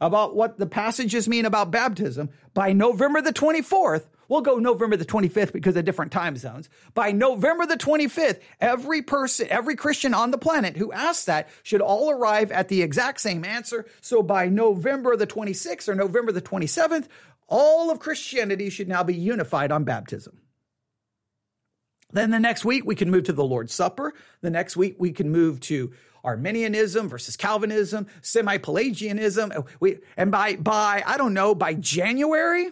[0.00, 5.04] about what the passages mean about baptism, by November the 24th, we'll go November the
[5.04, 6.68] 25th because of different time zones.
[6.94, 11.80] By November the 25th, every person, every Christian on the planet who asks that should
[11.80, 13.86] all arrive at the exact same answer.
[14.00, 17.08] So by November the 26th or November the 27th,
[17.48, 20.38] all of Christianity should now be unified on baptism.
[22.12, 24.12] Then the next week, we can move to the Lord's Supper.
[24.42, 25.92] The next week, we can move to
[26.24, 29.52] Arminianism versus Calvinism, semi Pelagianism.
[30.16, 32.70] And by, by, I don't know, by January,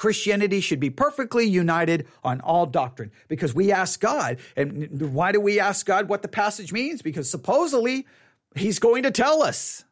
[0.00, 4.38] Christianity should be perfectly united on all doctrine because we ask God.
[4.56, 7.02] And why do we ask God what the passage means?
[7.02, 8.06] Because supposedly
[8.56, 9.84] he's going to tell us.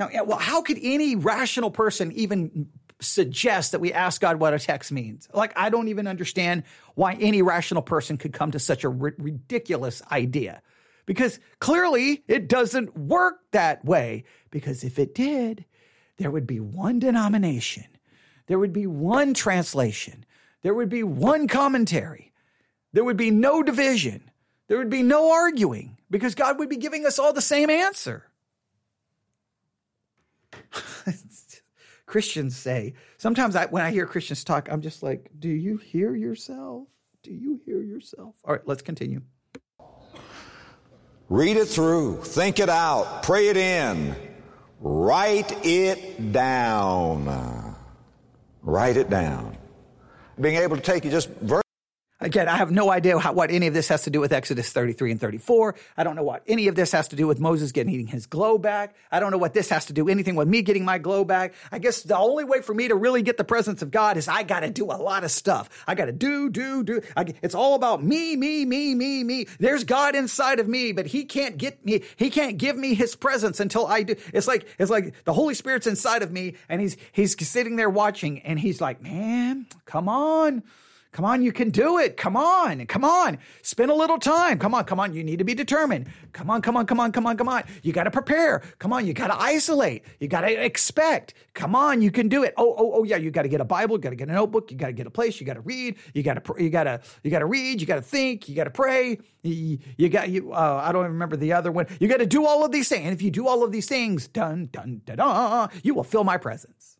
[0.00, 4.58] Now, well, how could any rational person even suggest that we ask God what a
[4.58, 5.28] text means?
[5.34, 6.62] Like, I don't even understand
[6.94, 10.62] why any rational person could come to such a ridiculous idea.
[11.04, 14.24] Because clearly it doesn't work that way.
[14.50, 15.66] Because if it did,
[16.16, 17.84] there would be one denomination,
[18.46, 20.24] there would be one translation,
[20.62, 22.32] there would be one commentary,
[22.92, 24.30] there would be no division,
[24.68, 28.24] there would be no arguing, because God would be giving us all the same answer.
[32.06, 32.94] Christians say.
[33.16, 36.86] Sometimes I, when I hear Christians talk, I'm just like, do you hear yourself?
[37.22, 38.36] Do you hear yourself?
[38.44, 39.22] All right, let's continue.
[41.30, 44.14] Read it through, think it out, pray it in,
[44.86, 47.63] Write it down.
[48.64, 49.56] Write it down.
[50.40, 51.28] Being able to take you just
[52.20, 54.70] Again, I have no idea how, what any of this has to do with Exodus
[54.70, 55.74] 33 and 34.
[55.96, 58.56] I don't know what any of this has to do with Moses getting his glow
[58.56, 58.94] back.
[59.10, 61.54] I don't know what this has to do anything with me getting my glow back.
[61.72, 64.28] I guess the only way for me to really get the presence of God is
[64.28, 65.68] I got to do a lot of stuff.
[65.88, 67.02] I got to do, do, do.
[67.16, 69.46] I, it's all about me, me, me, me, me.
[69.58, 72.04] There's God inside of me, but he can't get me.
[72.14, 74.14] He can't give me his presence until I do.
[74.32, 77.90] It's like, it's like the Holy Spirit's inside of me and he's, he's sitting there
[77.90, 80.62] watching and he's like, man, come on.
[81.14, 82.16] Come on, you can do it.
[82.16, 83.38] Come on, come on.
[83.62, 84.58] Spend a little time.
[84.58, 85.14] Come on, come on.
[85.14, 86.08] You need to be determined.
[86.32, 87.62] Come on, come on, come on, come on, come on.
[87.84, 88.62] You got to prepare.
[88.80, 90.02] Come on, you got to isolate.
[90.18, 91.34] You got to expect.
[91.54, 92.52] Come on, you can do it.
[92.56, 93.16] Oh, oh, oh, yeah.
[93.16, 93.94] You got to get a Bible.
[93.94, 94.72] You got to get a notebook.
[94.72, 95.38] You got to get a place.
[95.38, 95.94] You got to read.
[96.14, 97.80] You got to, you got to, you got to read.
[97.80, 98.48] You got to think.
[98.48, 99.20] You got to pray.
[99.44, 100.52] You, you got you.
[100.52, 101.86] Uh, I don't remember the other one.
[102.00, 103.04] You got to do all of these things.
[103.04, 106.24] And if you do all of these things, dun dun dun dun, you will feel
[106.24, 106.98] my presence.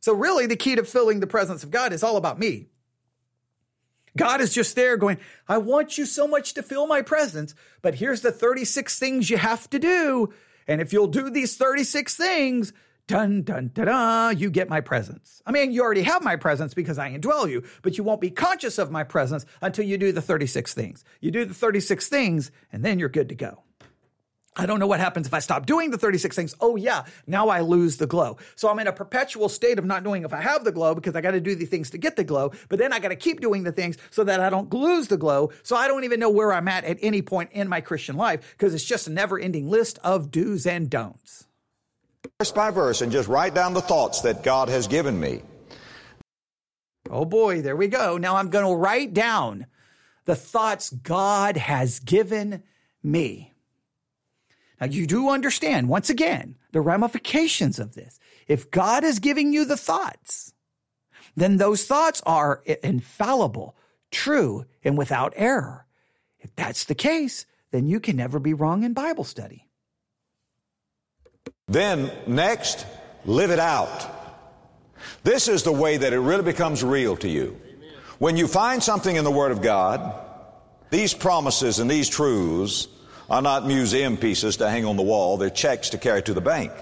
[0.00, 2.66] So really, the key to filling the presence of God is all about me.
[4.16, 7.94] God is just there going, I want you so much to feel my presence, but
[7.94, 10.32] here's the 36 things you have to do.
[10.68, 12.72] And if you'll do these 36 things,
[13.06, 15.42] dun, dun, dun, dun, you get my presence.
[15.46, 18.30] I mean, you already have my presence because I indwell you, but you won't be
[18.30, 21.04] conscious of my presence until you do the 36 things.
[21.20, 23.62] You do the 36 things, and then you're good to go.
[24.54, 26.54] I don't know what happens if I stop doing the 36 things.
[26.60, 28.36] Oh, yeah, now I lose the glow.
[28.54, 31.16] So I'm in a perpetual state of not knowing if I have the glow because
[31.16, 33.16] I got to do the things to get the glow, but then I got to
[33.16, 35.52] keep doing the things so that I don't lose the glow.
[35.62, 38.54] So I don't even know where I'm at at any point in my Christian life
[38.56, 41.46] because it's just a never ending list of do's and don'ts.
[42.38, 45.42] Verse by verse and just write down the thoughts that God has given me.
[47.10, 48.18] Oh boy, there we go.
[48.18, 49.66] Now I'm going to write down
[50.24, 52.62] the thoughts God has given
[53.02, 53.51] me.
[54.82, 58.18] Now, you do understand, once again, the ramifications of this.
[58.48, 60.54] If God is giving you the thoughts,
[61.36, 63.76] then those thoughts are infallible,
[64.10, 65.86] true, and without error.
[66.40, 69.68] If that's the case, then you can never be wrong in Bible study.
[71.68, 72.84] Then, next,
[73.24, 74.04] live it out.
[75.22, 77.56] This is the way that it really becomes real to you.
[78.18, 80.12] When you find something in the Word of God,
[80.90, 82.88] these promises and these truths
[83.30, 85.36] are not museum pieces to hang on the wall.
[85.36, 86.72] They're checks to carry to the bank.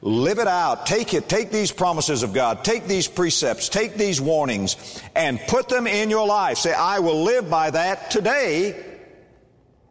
[0.00, 0.86] Live it out.
[0.86, 1.28] Take it.
[1.28, 2.64] Take these promises of God.
[2.64, 3.68] Take these precepts.
[3.68, 6.58] Take these warnings and put them in your life.
[6.58, 8.84] Say, I will live by that today.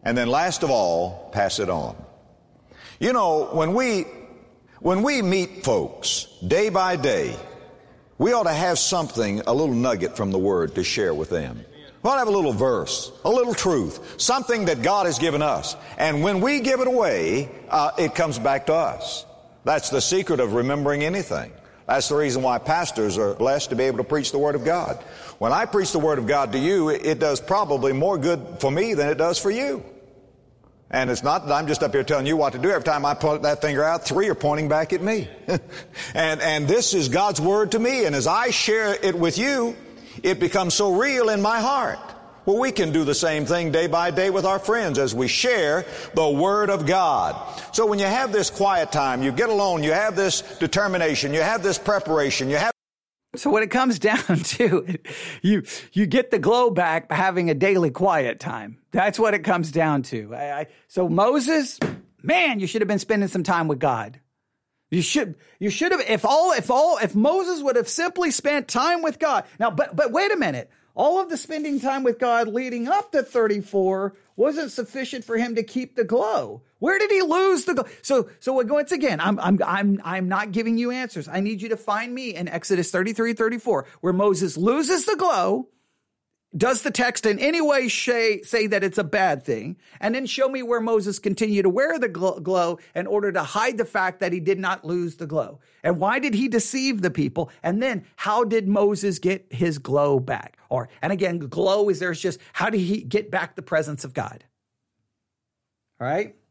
[0.04, 2.02] And then last of all, pass it on.
[3.00, 4.06] You know, when we,
[4.80, 7.36] when we meet folks day by day,
[8.18, 11.66] we ought to have something, a little nugget from the Word to share with them.
[12.08, 15.42] We ought to have a little verse, a little truth, something that God has given
[15.42, 15.76] us.
[15.98, 19.26] And when we give it away, uh, it comes back to us.
[19.66, 21.52] That's the secret of remembering anything.
[21.86, 24.64] That's the reason why pastors are blessed to be able to preach the Word of
[24.64, 24.96] God.
[25.40, 28.72] When I preach the Word of God to you, it does probably more good for
[28.72, 29.84] me than it does for you.
[30.90, 32.70] And it's not that I'm just up here telling you what to do.
[32.70, 35.28] Every time I point that finger out, three are pointing back at me.
[36.14, 38.06] and, and this is God's Word to me.
[38.06, 39.76] And as I share it with you,
[40.28, 42.00] it becomes so real in my heart.
[42.46, 45.28] Well, we can do the same thing day by day with our friends as we
[45.28, 47.36] share the Word of God.
[47.74, 51.42] So when you have this quiet time, you get alone, you have this determination, you
[51.42, 52.72] have this preparation, you have
[53.36, 55.06] so when it comes down to, it,
[55.42, 55.64] you
[55.94, 58.80] you get the glow back by having a daily quiet time.
[58.92, 60.34] That's what it comes down to.
[60.36, 61.80] I, I, so Moses,
[62.22, 64.20] man, you should have been spending some time with God.
[64.90, 68.68] You should you should have if all if all if Moses would have simply spent
[68.68, 69.46] time with God.
[69.60, 70.70] Now but but wait a minute.
[70.96, 75.54] All of the spending time with God leading up to 34 wasn't sufficient for him
[75.54, 76.64] to keep the glow.
[76.80, 77.86] Where did he lose the glow?
[78.02, 81.28] So so once again, I'm I'm I'm I'm not giving you answers.
[81.28, 85.68] I need you to find me in Exodus 33 34 where Moses loses the glow
[86.58, 89.78] does the text in any way say, say that it's a bad thing?
[90.00, 93.78] And then show me where Moses continued to wear the glow in order to hide
[93.78, 95.60] the fact that he did not lose the glow.
[95.84, 97.52] And why did he deceive the people?
[97.64, 100.58] And then how did Moses get his glow back?
[100.70, 104.14] Or, and again, glow is there's just how did he get back the presence of
[104.14, 104.44] God?
[106.00, 106.36] All right.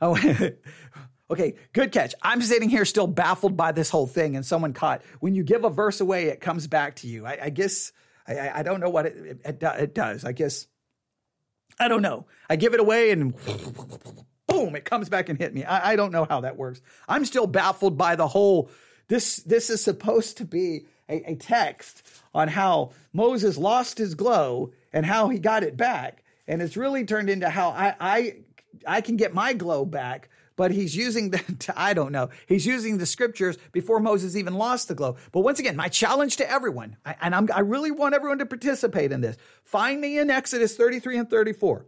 [0.00, 0.16] Oh,
[1.30, 2.14] Okay, good catch.
[2.22, 5.02] I'm sitting here still baffled by this whole thing, and someone caught.
[5.20, 7.26] When you give a verse away, it comes back to you.
[7.26, 7.92] I, I guess
[8.26, 10.24] I, I, don't know what it, it, it does.
[10.24, 10.66] I guess
[11.78, 12.26] I don't know.
[12.48, 13.34] I give it away, and
[14.46, 15.64] boom, it comes back and hit me.
[15.64, 16.80] I, I don't know how that works.
[17.06, 18.70] I'm still baffled by the whole.
[19.08, 22.02] This this is supposed to be a, a text
[22.34, 27.04] on how Moses lost his glow and how he got it back, and it's really
[27.04, 28.36] turned into how I, I
[28.86, 32.98] I can get my glow back, but he's using the, I don't know, he's using
[32.98, 35.16] the scriptures before Moses even lost the glow.
[35.32, 39.12] But once again, my challenge to everyone, and I'm, I really want everyone to participate
[39.12, 39.36] in this.
[39.62, 41.86] Find me in Exodus 33 and 34.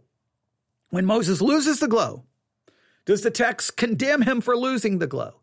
[0.89, 2.23] When Moses loses the glow,
[3.05, 5.35] does the text condemn him for losing the glow?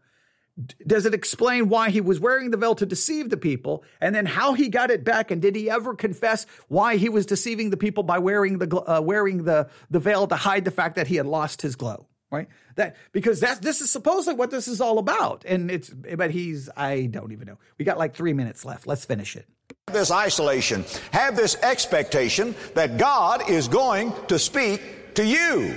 [0.84, 4.26] does it explain why he was wearing the veil to deceive the people and then
[4.26, 7.76] how he got it back and did he ever confess why he was deceiving the
[7.76, 11.14] people by wearing the uh, wearing the the veil to hide the fact that he
[11.14, 12.48] had lost his glow right?
[12.76, 15.44] That because that's this is supposedly what this is all about.
[15.46, 17.58] And it's but he's i don't even know.
[17.78, 18.86] We got like 3 minutes left.
[18.86, 19.46] Let's finish it.
[19.92, 20.84] This isolation.
[21.12, 25.74] Have this expectation that god is going to speak to you.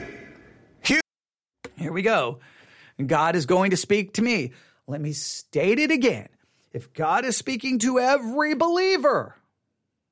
[1.81, 2.39] Here we go.
[3.03, 4.51] God is going to speak to me.
[4.87, 6.29] Let me state it again.
[6.73, 9.35] If God is speaking to every believer,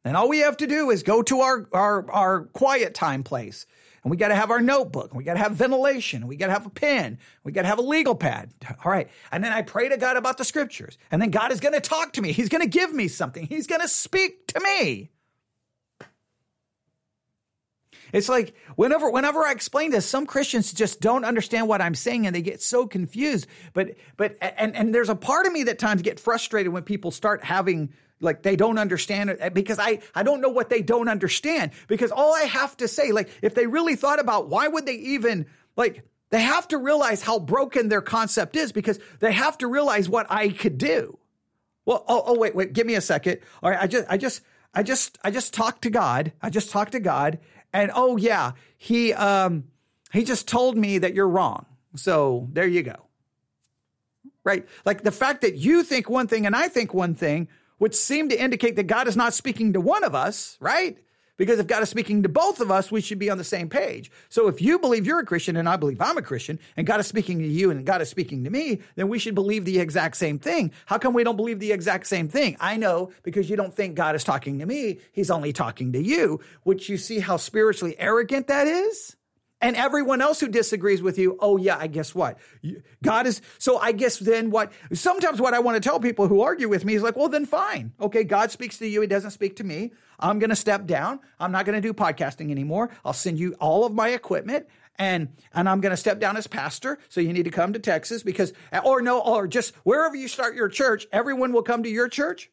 [0.04, 3.66] then all we have to do is go to our, our, our quiet time place.
[4.10, 5.14] And we got to have our notebook.
[5.14, 6.26] We got to have ventilation.
[6.26, 7.20] We got to have a pen.
[7.44, 8.52] We got to have a legal pad.
[8.84, 9.08] All right.
[9.32, 10.98] And then I pray to God about the scriptures.
[11.12, 12.32] And then God is going to talk to me.
[12.32, 13.46] He's going to give me something.
[13.46, 15.12] He's going to speak to me.
[18.12, 22.26] It's like whenever whenever I explain this, some Christians just don't understand what I'm saying
[22.26, 23.46] and they get so confused.
[23.74, 27.12] But but and and there's a part of me that times get frustrated when people
[27.12, 31.08] start having like they don't understand it because I I don't know what they don't
[31.08, 34.86] understand because all I have to say like if they really thought about why would
[34.86, 35.46] they even
[35.76, 40.08] like they have to realize how broken their concept is because they have to realize
[40.08, 41.18] what I could do.
[41.86, 43.40] Well, oh, oh wait, wait, give me a second.
[43.64, 44.42] All right, I just I just
[44.74, 46.32] I just I just talked to God.
[46.42, 47.40] I just talked to God
[47.74, 49.66] and oh yeah, he um
[50.12, 51.66] he just told me that you're wrong.
[51.96, 52.96] So there you go.
[54.44, 54.68] Right?
[54.86, 57.48] Like the fact that you think one thing and I think one thing
[57.80, 60.98] would seem to indicate that God is not speaking to one of us, right?
[61.40, 63.70] Because if God is speaking to both of us, we should be on the same
[63.70, 64.12] page.
[64.28, 67.00] So if you believe you're a Christian and I believe I'm a Christian and God
[67.00, 69.80] is speaking to you and God is speaking to me, then we should believe the
[69.80, 70.74] exact same thing.
[70.86, 72.58] How come we don't believe the exact same thing?
[72.60, 75.00] I know because you don't think God is talking to me.
[75.14, 79.16] He's only talking to you, which you see how spiritually arrogant that is?
[79.62, 82.38] And everyone else who disagrees with you, oh yeah, I guess what?
[83.04, 86.42] God is, so I guess then what, sometimes what I want to tell people who
[86.42, 87.92] argue with me is like, well, then fine.
[88.00, 89.02] Okay, God speaks to you.
[89.02, 89.92] He doesn't speak to me.
[90.18, 91.20] I'm going to step down.
[91.40, 92.90] I'm not going to do podcasting anymore.
[93.04, 94.68] I'll send you all of my equipment
[95.00, 97.00] and and I'm going to step down as pastor.
[97.08, 98.54] So you need to come to Texas because,
[98.84, 102.52] or no, or just wherever you start your church, everyone will come to your church.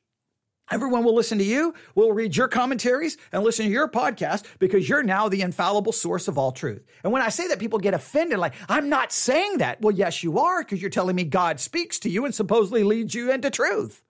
[0.70, 4.88] Everyone will listen to you, will read your commentaries, and listen to your podcast because
[4.88, 6.84] you're now the infallible source of all truth.
[7.04, 9.80] And when I say that, people get offended, like, I'm not saying that.
[9.80, 13.14] Well, yes, you are, because you're telling me God speaks to you and supposedly leads
[13.14, 14.02] you into truth.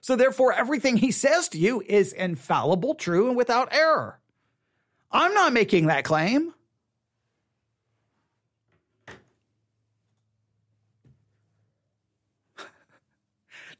[0.00, 4.18] So therefore, everything he says to you is infallible, true, and without error.
[5.12, 6.54] I'm not making that claim.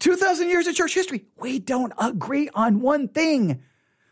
[0.00, 3.62] 2,000 years of church history, we don't agree on one thing.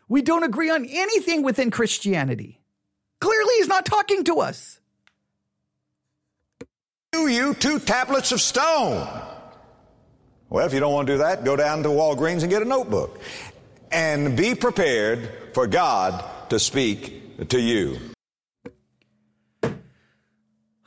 [0.07, 2.61] We don't agree on anything within Christianity.
[3.19, 4.79] Clearly, he's not talking to us.
[7.11, 9.07] Do you two tablets of stone?
[10.49, 12.65] Well, if you don't want to do that, go down to Walgreens and get a
[12.65, 13.19] notebook.
[13.91, 17.97] And be prepared for God to speak to you.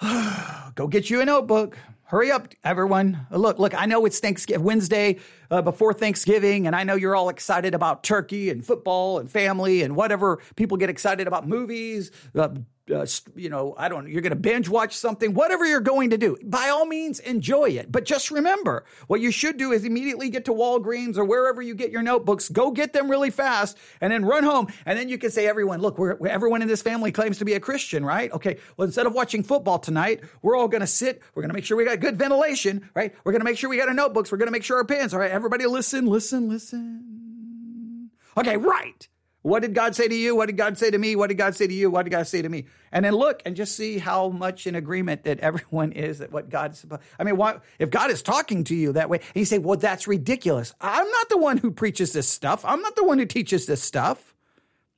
[0.75, 1.77] go get you a notebook.
[2.13, 3.27] Hurry up, everyone.
[3.31, 5.17] Look, look, I know it's Thanksgiving Wednesday
[5.51, 9.81] uh, before Thanksgiving, and I know you're all excited about turkey and football and family
[9.81, 12.51] and whatever people get excited about movies, uh,
[12.93, 16.18] uh, you know, I don't you're going to binge watch something, whatever you're going to
[16.18, 17.90] do, by all means, enjoy it.
[17.90, 21.74] But just remember, what you should do is immediately get to Walgreens or wherever you
[21.74, 24.69] get your notebooks, go get them really fast and then run home.
[24.86, 27.55] And then you can say, everyone, look, we're, everyone in this family claims to be
[27.55, 28.31] a Christian, right?
[28.32, 28.59] Okay.
[28.77, 31.23] Well, instead of watching football tonight, we're all going to sit.
[31.35, 33.14] We're going to make sure we got good ventilation, right?
[33.24, 34.31] We're going to make sure we got our notebooks.
[34.31, 35.14] We're going to make sure our pens.
[35.14, 35.31] All right.
[35.31, 38.10] Everybody listen, listen, listen.
[38.36, 38.56] Okay.
[38.56, 39.09] Right.
[39.43, 40.36] What did God say to you?
[40.36, 41.16] What did God say to me?
[41.16, 41.90] What did God say to you?
[41.90, 42.66] What did God say to me?
[42.93, 46.48] And then look and just see how much in agreement that everyone is that what
[46.48, 46.78] God's.
[46.78, 47.02] Supposed.
[47.19, 49.77] I mean, what, if God is talking to you that way, and you say, "Well,
[49.77, 52.64] that's ridiculous." I'm not the one who preaches this stuff.
[52.64, 54.32] I'm not the one who teaches this stuff.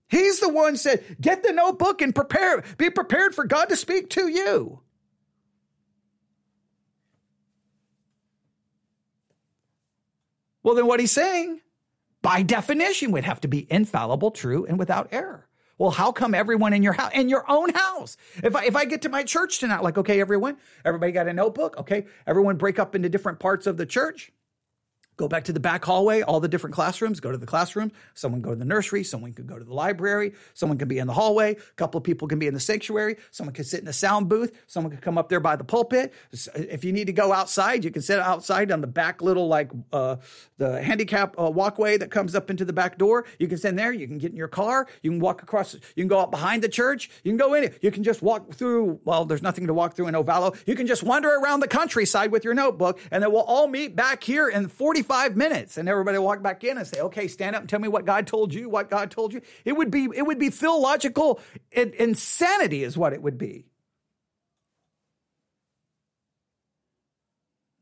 [0.08, 2.62] He's the one said, "Get the notebook and prepare.
[2.76, 4.80] Be prepared for God to speak to you."
[10.62, 11.60] Well, then what he's saying
[12.24, 15.46] by definition would have to be infallible, true, and without error.
[15.76, 18.16] Well, how come everyone in your house, in your own house?
[18.42, 20.56] If I if I get to my church tonight, like, okay, everyone,
[20.86, 24.32] everybody got a notebook, okay, everyone break up into different parts of the church.
[25.16, 27.92] Go back to the back hallway, all the different classrooms, go to the classroom.
[28.14, 31.06] Someone go to the nursery, someone could go to the library, someone can be in
[31.06, 33.86] the hallway, a couple of people can be in the sanctuary, someone could sit in
[33.86, 36.12] the sound booth, someone could come up there by the pulpit.
[36.56, 39.70] If you need to go outside, you can sit outside on the back little like
[39.92, 40.16] uh,
[40.58, 43.24] the handicap uh, walkway that comes up into the back door.
[43.38, 46.02] You can sit there, you can get in your car, you can walk across, you
[46.02, 47.78] can go out behind the church, you can go in it.
[47.82, 50.56] You can just walk through, well, there's nothing to walk through in Ovalo.
[50.66, 53.94] You can just wander around the countryside with your notebook and then we'll all meet
[53.94, 57.54] back here in 40 45 minutes and everybody walk back in and say, okay, stand
[57.54, 59.40] up and tell me what God told you, what God told you.
[59.64, 61.40] It would be, it would be theological
[61.72, 63.66] insanity is what it would be.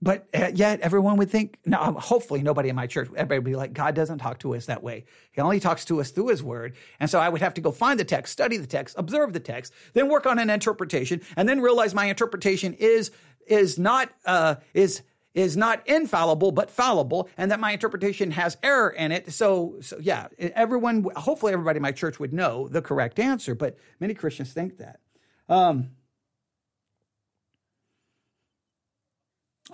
[0.02, 3.44] But uh, yet everyone would think, no, um, hopefully nobody in my church, everybody would
[3.44, 5.04] be like, God doesn't talk to us that way.
[5.30, 6.74] He only talks to us through his word.
[6.98, 9.38] And so I would have to go find the text, study the text, observe the
[9.38, 13.12] text, then work on an interpretation, and then realize my interpretation is,
[13.46, 15.02] is not, uh, is,
[15.34, 19.32] is not infallible but fallible and that my interpretation has error in it.
[19.32, 23.76] So so yeah everyone hopefully everybody in my church would know the correct answer but
[24.00, 25.00] many christians think that.
[25.48, 25.90] Um,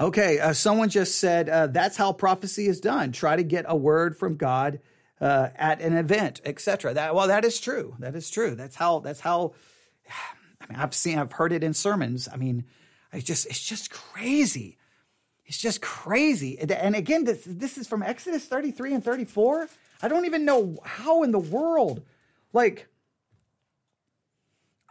[0.00, 3.12] okay uh, someone just said uh, that's how prophecy is done.
[3.12, 4.80] Try to get a word from god
[5.20, 7.96] uh, at an event etc that well that is true.
[7.98, 8.54] That is true.
[8.54, 9.54] That's how that's how
[10.60, 12.28] i mean i've seen i've heard it in sermons.
[12.32, 12.64] I mean
[13.12, 14.77] it's just it's just crazy
[15.48, 16.58] it's just crazy.
[16.58, 19.68] And again, this, this is from Exodus 33 and 34.
[20.02, 22.02] I don't even know how in the world,
[22.52, 22.86] like,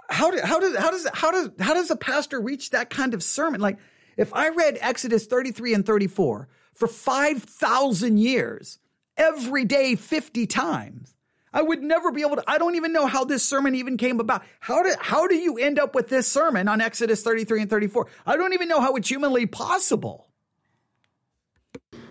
[0.09, 3.13] how, do, how, does, how, does, how, does, how does a pastor reach that kind
[3.13, 3.61] of sermon?
[3.61, 3.77] Like,
[4.17, 8.79] if I read Exodus 33 and 34 for 5,000 years,
[9.15, 11.13] every day 50 times,
[11.53, 12.43] I would never be able to.
[12.47, 14.43] I don't even know how this sermon even came about.
[14.59, 18.07] How do how do you end up with this sermon on Exodus 33 and 34?
[18.25, 20.26] I don't even know how it's humanly possible.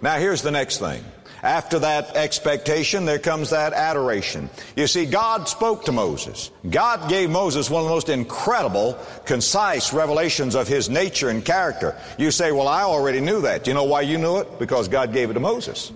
[0.02, 1.02] Now, here's the next thing.
[1.42, 4.50] After that expectation, there comes that adoration.
[4.74, 6.50] You see, God spoke to Moses.
[6.68, 11.96] God gave Moses one of the most incredible, concise revelations of his nature and character.
[12.18, 13.66] You say, well, I already knew that.
[13.66, 14.58] You know why you knew it?
[14.58, 15.92] Because God gave it to Moses.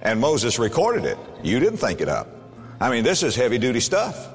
[0.00, 1.18] And Moses recorded it.
[1.42, 2.28] You didn't think it up.
[2.80, 4.28] I mean, this is heavy duty stuff.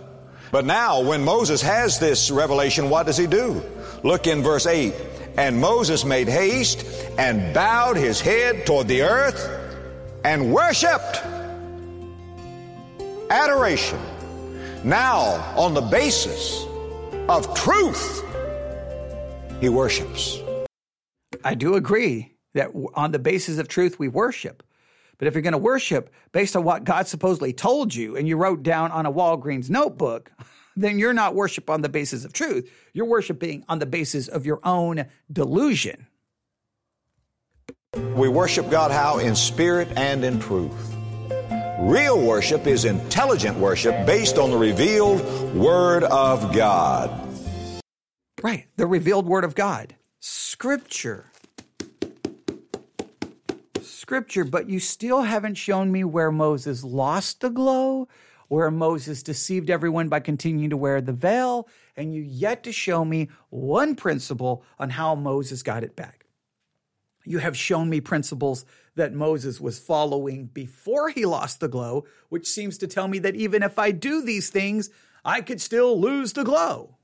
[0.52, 3.64] But now, when Moses has this revelation, what does he do?
[4.04, 4.94] Look in verse 8.
[5.38, 6.85] And Moses made haste
[7.18, 9.49] and bowed his head toward the earth
[10.23, 11.22] and worshiped.
[13.30, 13.99] Adoration.
[14.84, 16.65] Now, on the basis
[17.27, 18.23] of truth,
[19.60, 20.39] he worships.
[21.43, 24.61] I do agree that on the basis of truth, we worship.
[25.18, 28.38] But if you're going to worship based on what God supposedly told you and you
[28.38, 30.31] wrote down on a Walgreens notebook,
[30.76, 32.70] then you're not worship on the basis of truth.
[32.94, 36.08] You're worshiping on the basis of your own delusion.
[38.16, 39.20] We worship God how?
[39.20, 40.94] In spirit and in truth.
[41.80, 45.22] Real worship is intelligent worship based on the revealed
[45.54, 47.12] Word of God.
[48.41, 49.95] Right, the revealed Word of God.
[50.20, 51.30] Scripture.
[53.82, 58.08] Scripture, but you still haven't shown me where Moses lost the glow
[58.54, 61.68] where Moses deceived everyone by continuing to wear the veil,
[61.98, 66.28] and you yet to show me one principle on how Moses got it back.
[67.26, 68.64] You have shown me principles
[68.94, 73.36] that Moses was following before he lost the glow, which seems to tell me that
[73.36, 74.92] even if I do these things,
[75.26, 76.98] I could still lose the glow.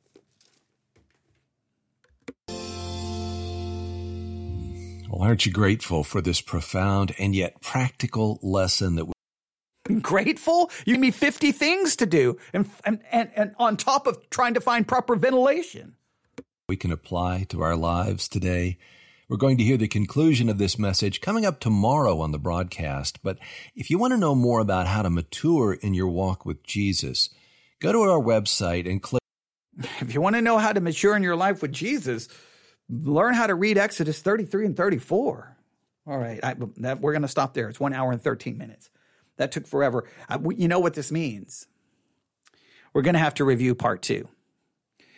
[5.10, 9.08] Well, aren't you grateful for this profound and yet practical lesson that
[9.98, 10.70] grateful?
[10.86, 14.54] You give me 50 things to do and, and, and, and on top of trying
[14.54, 15.96] to find proper ventilation.
[16.68, 18.78] We can apply to our lives today.
[19.28, 23.22] We're going to hear the conclusion of this message coming up tomorrow on the broadcast.
[23.24, 23.38] But
[23.76, 27.30] if you want to know more about how to mature in your walk with Jesus,
[27.80, 29.22] go to our website and click.
[30.02, 32.28] If you want to know how to mature in your life with Jesus,
[32.90, 35.56] learn how to read Exodus 33 and 34.
[36.08, 37.70] All right, I, that, we're going to stop there.
[37.70, 38.90] It's one hour and 13 minutes.
[39.40, 40.04] That took forever.
[40.28, 41.66] Uh, you know what this means?
[42.94, 44.28] We're going to have to review part two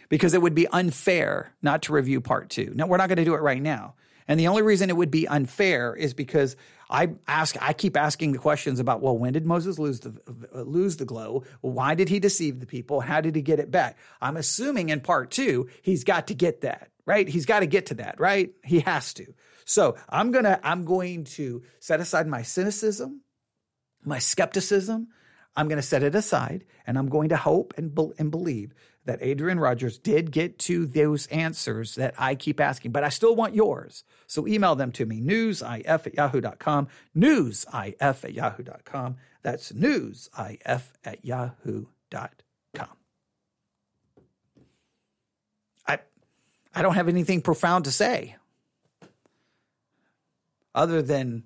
[0.10, 2.72] because it would be unfair not to review part two.
[2.76, 3.96] No, we're not going to do it right now.
[4.28, 6.56] And the only reason it would be unfair is because
[6.88, 10.16] I ask, I keep asking the questions about, well, when did Moses lose the
[10.54, 11.44] lose the glow?
[11.62, 13.02] Why did he deceive the people?
[13.02, 13.98] How did he get it back?
[14.22, 17.28] I'm assuming in part two he's got to get that right.
[17.28, 18.52] He's got to get to that right.
[18.64, 19.34] He has to.
[19.66, 23.22] So I'm gonna I'm going to set aside my cynicism
[24.04, 25.08] my skepticism.
[25.56, 28.74] I'm going to set it aside and I'm going to hope and, be- and believe
[29.06, 33.36] that Adrian Rogers did get to those answers that I keep asking, but I still
[33.36, 34.04] want yours.
[34.28, 36.88] So email them to me, newsif at yahoo.com,
[37.18, 39.18] newsif at yahoo.com.
[39.42, 42.88] That's newsif at yahoo.com.
[45.88, 46.00] I,
[46.76, 48.36] I don't have anything profound to say
[50.74, 51.44] other than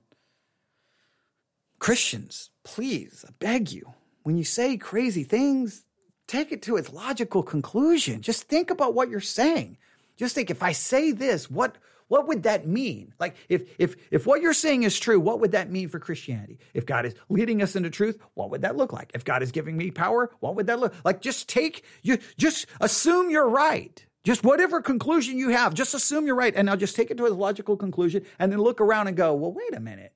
[1.79, 3.93] Christians, please, I beg you,
[4.23, 5.85] when you say crazy things,
[6.27, 8.21] take it to its logical conclusion.
[8.21, 9.77] Just think about what you're saying.
[10.17, 11.77] Just think if I say this, what
[12.07, 13.13] what would that mean?
[13.19, 16.59] Like if if if what you're saying is true, what would that mean for Christianity?
[16.73, 19.11] If God is leading us into truth, what would that look like?
[19.13, 21.21] If God is giving me power, what would that look like?
[21.21, 24.05] Just take you just assume you're right.
[24.23, 26.53] Just whatever conclusion you have, just assume you're right.
[26.55, 29.35] And now just take it to a logical conclusion and then look around and go,
[29.35, 30.14] well, wait a minute.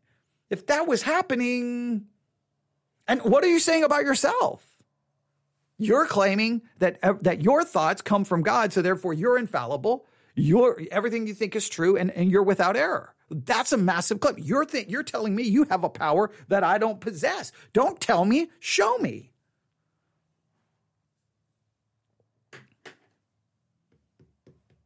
[0.49, 2.05] If that was happening,
[3.07, 4.65] and what are you saying about yourself?
[5.77, 10.05] You're claiming that uh, that your thoughts come from God, so therefore you're infallible.
[10.35, 13.13] Your everything you think is true, and, and you're without error.
[13.29, 14.35] That's a massive claim.
[14.39, 17.51] You're th- you're telling me you have a power that I don't possess.
[17.73, 19.31] Don't tell me, show me.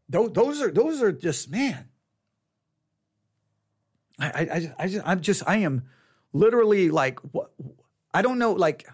[0.10, 1.90] Those are those are just man.
[4.24, 5.84] I, I, I, just, I'm just, I am
[6.32, 7.52] literally like, what?
[8.14, 8.88] I don't know, like,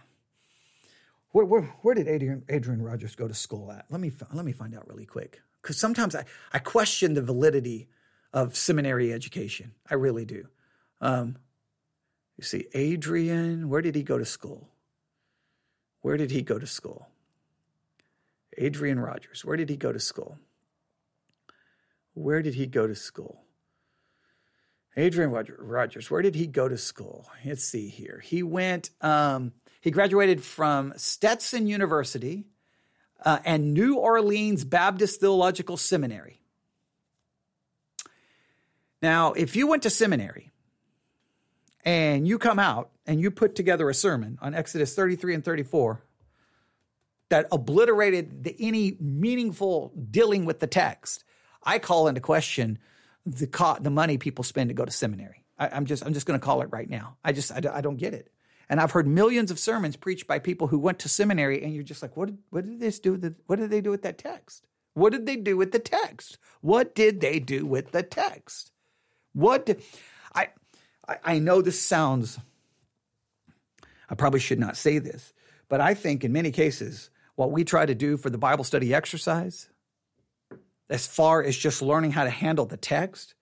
[1.31, 3.85] where, where, where did Adrian, Adrian Rogers go to school at?
[3.89, 5.41] Let me, let me find out really quick.
[5.61, 7.89] Because sometimes I, I question the validity
[8.33, 9.73] of seminary education.
[9.89, 10.47] I really do.
[11.01, 11.37] Um,
[12.37, 14.69] you see, Adrian, where did he go to school?
[16.01, 17.09] Where did he go to school?
[18.57, 20.37] Adrian Rogers, where did he go to school?
[22.13, 23.43] Where did he go to school?
[24.97, 27.27] Adrian Rogers, where did he go to school?
[27.45, 28.21] Let's see here.
[28.23, 32.45] He went, um, he graduated from Stetson University
[33.23, 36.41] uh, and New Orleans Baptist Theological Seminary.
[39.01, 40.51] Now, if you went to seminary
[41.85, 46.01] and you come out and you put together a sermon on Exodus 33 and 34
[47.29, 51.23] that obliterated the, any meaningful dealing with the text,
[51.63, 52.79] I call into question
[53.25, 55.45] the co- the money people spend to go to seminary.
[55.57, 57.17] I, am just I'm just going to call it right now.
[57.23, 58.31] I just I, I, don't get it.
[58.69, 61.83] And I've heard millions of sermons preached by people who went to seminary, and you're
[61.83, 63.17] just like, what did what did this do?
[63.17, 64.65] The, what did they do with that text?
[64.93, 66.37] What did they do with the text?
[66.61, 68.71] What did they do with the text?
[69.33, 69.83] What did,
[70.33, 70.49] I,
[71.07, 72.39] I I know this sounds.
[74.09, 75.33] I probably should not say this,
[75.67, 78.93] but I think in many cases, what we try to do for the Bible study
[78.93, 79.69] exercise
[80.89, 83.35] as far as just learning how to handle the text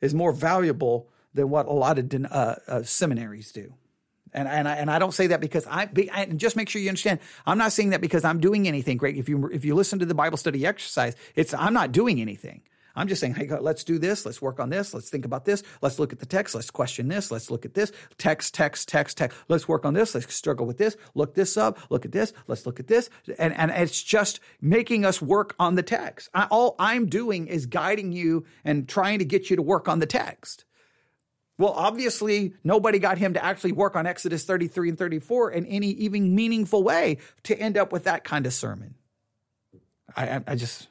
[0.00, 3.74] is more valuable than what a lot of uh, uh, seminaries do.
[4.32, 6.88] And and I, and I don't say that because I and just make sure you
[6.88, 7.18] understand.
[7.46, 9.16] I'm not saying that because I'm doing anything great.
[9.16, 12.62] If you if you listen to the Bible study exercise, it's I'm not doing anything.
[12.94, 14.26] I'm just saying, hey, let's do this.
[14.26, 14.92] Let's work on this.
[14.92, 15.62] Let's think about this.
[15.82, 16.54] Let's look at the text.
[16.54, 17.30] Let's question this.
[17.30, 17.92] Let's look at this.
[18.18, 19.38] Text, text, text, text.
[19.48, 20.14] Let's work on this.
[20.14, 20.96] Let's struggle with this.
[21.14, 21.78] Look this up.
[21.90, 22.32] Look at this.
[22.46, 23.10] Let's look at this.
[23.38, 26.28] And, and it's just making us work on the text.
[26.34, 29.98] I, all I'm doing is guiding you and trying to get you to work on
[29.98, 30.64] the text.
[31.60, 35.88] Well, obviously, nobody got him to actually work on Exodus 33 and 34 in any
[35.88, 38.94] even meaningful way to end up with that kind of sermon.
[40.16, 40.88] I, I just,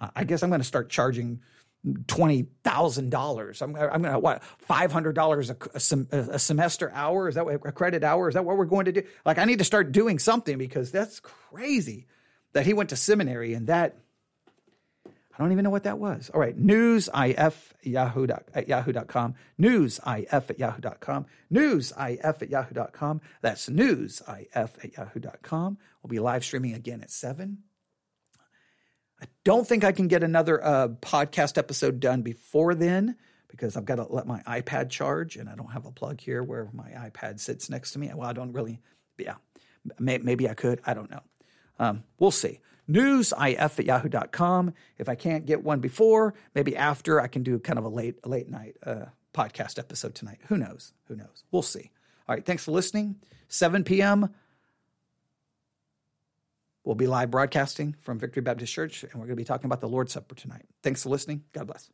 [0.00, 1.40] I guess I'm going to start charging
[2.06, 3.62] twenty thousand dollars.
[3.62, 7.28] I'm, I'm going to what five hundred dollars a semester hour?
[7.28, 8.28] Is that what, a credit hour?
[8.28, 9.02] Is that what we're going to do?
[9.24, 12.06] Like I need to start doing something because that's crazy
[12.52, 13.96] that he went to seminary and that
[15.06, 16.30] I don't even know what that was.
[16.34, 23.20] All right, newsif yahoo at yahoo.com, newsif at yahoo.com, newsif at yahoo.com.
[23.40, 25.78] That's newsif at yahoo.com.
[26.02, 27.58] We'll be live streaming again at 7
[29.20, 33.16] I don't think I can get another uh, podcast episode done before then
[33.48, 36.42] because I've got to let my iPad charge and I don't have a plug here
[36.42, 38.10] where my iPad sits next to me.
[38.14, 38.80] Well, I don't really,
[39.16, 39.36] yeah,
[39.98, 40.80] maybe I could.
[40.84, 41.22] I don't know.
[41.78, 42.60] Um, we'll see.
[42.88, 44.72] Newsif at yahoo.com.
[44.96, 48.26] If I can't get one before, maybe after, I can do kind of a late,
[48.26, 50.38] late night uh, podcast episode tonight.
[50.48, 50.92] Who knows?
[51.06, 51.44] Who knows?
[51.50, 51.90] We'll see.
[52.28, 52.44] All right.
[52.44, 53.16] Thanks for listening.
[53.48, 54.30] 7 p.m.
[56.88, 59.82] We'll be live broadcasting from Victory Baptist Church, and we're going to be talking about
[59.82, 60.64] the Lord's Supper tonight.
[60.82, 61.44] Thanks for listening.
[61.52, 61.90] God bless.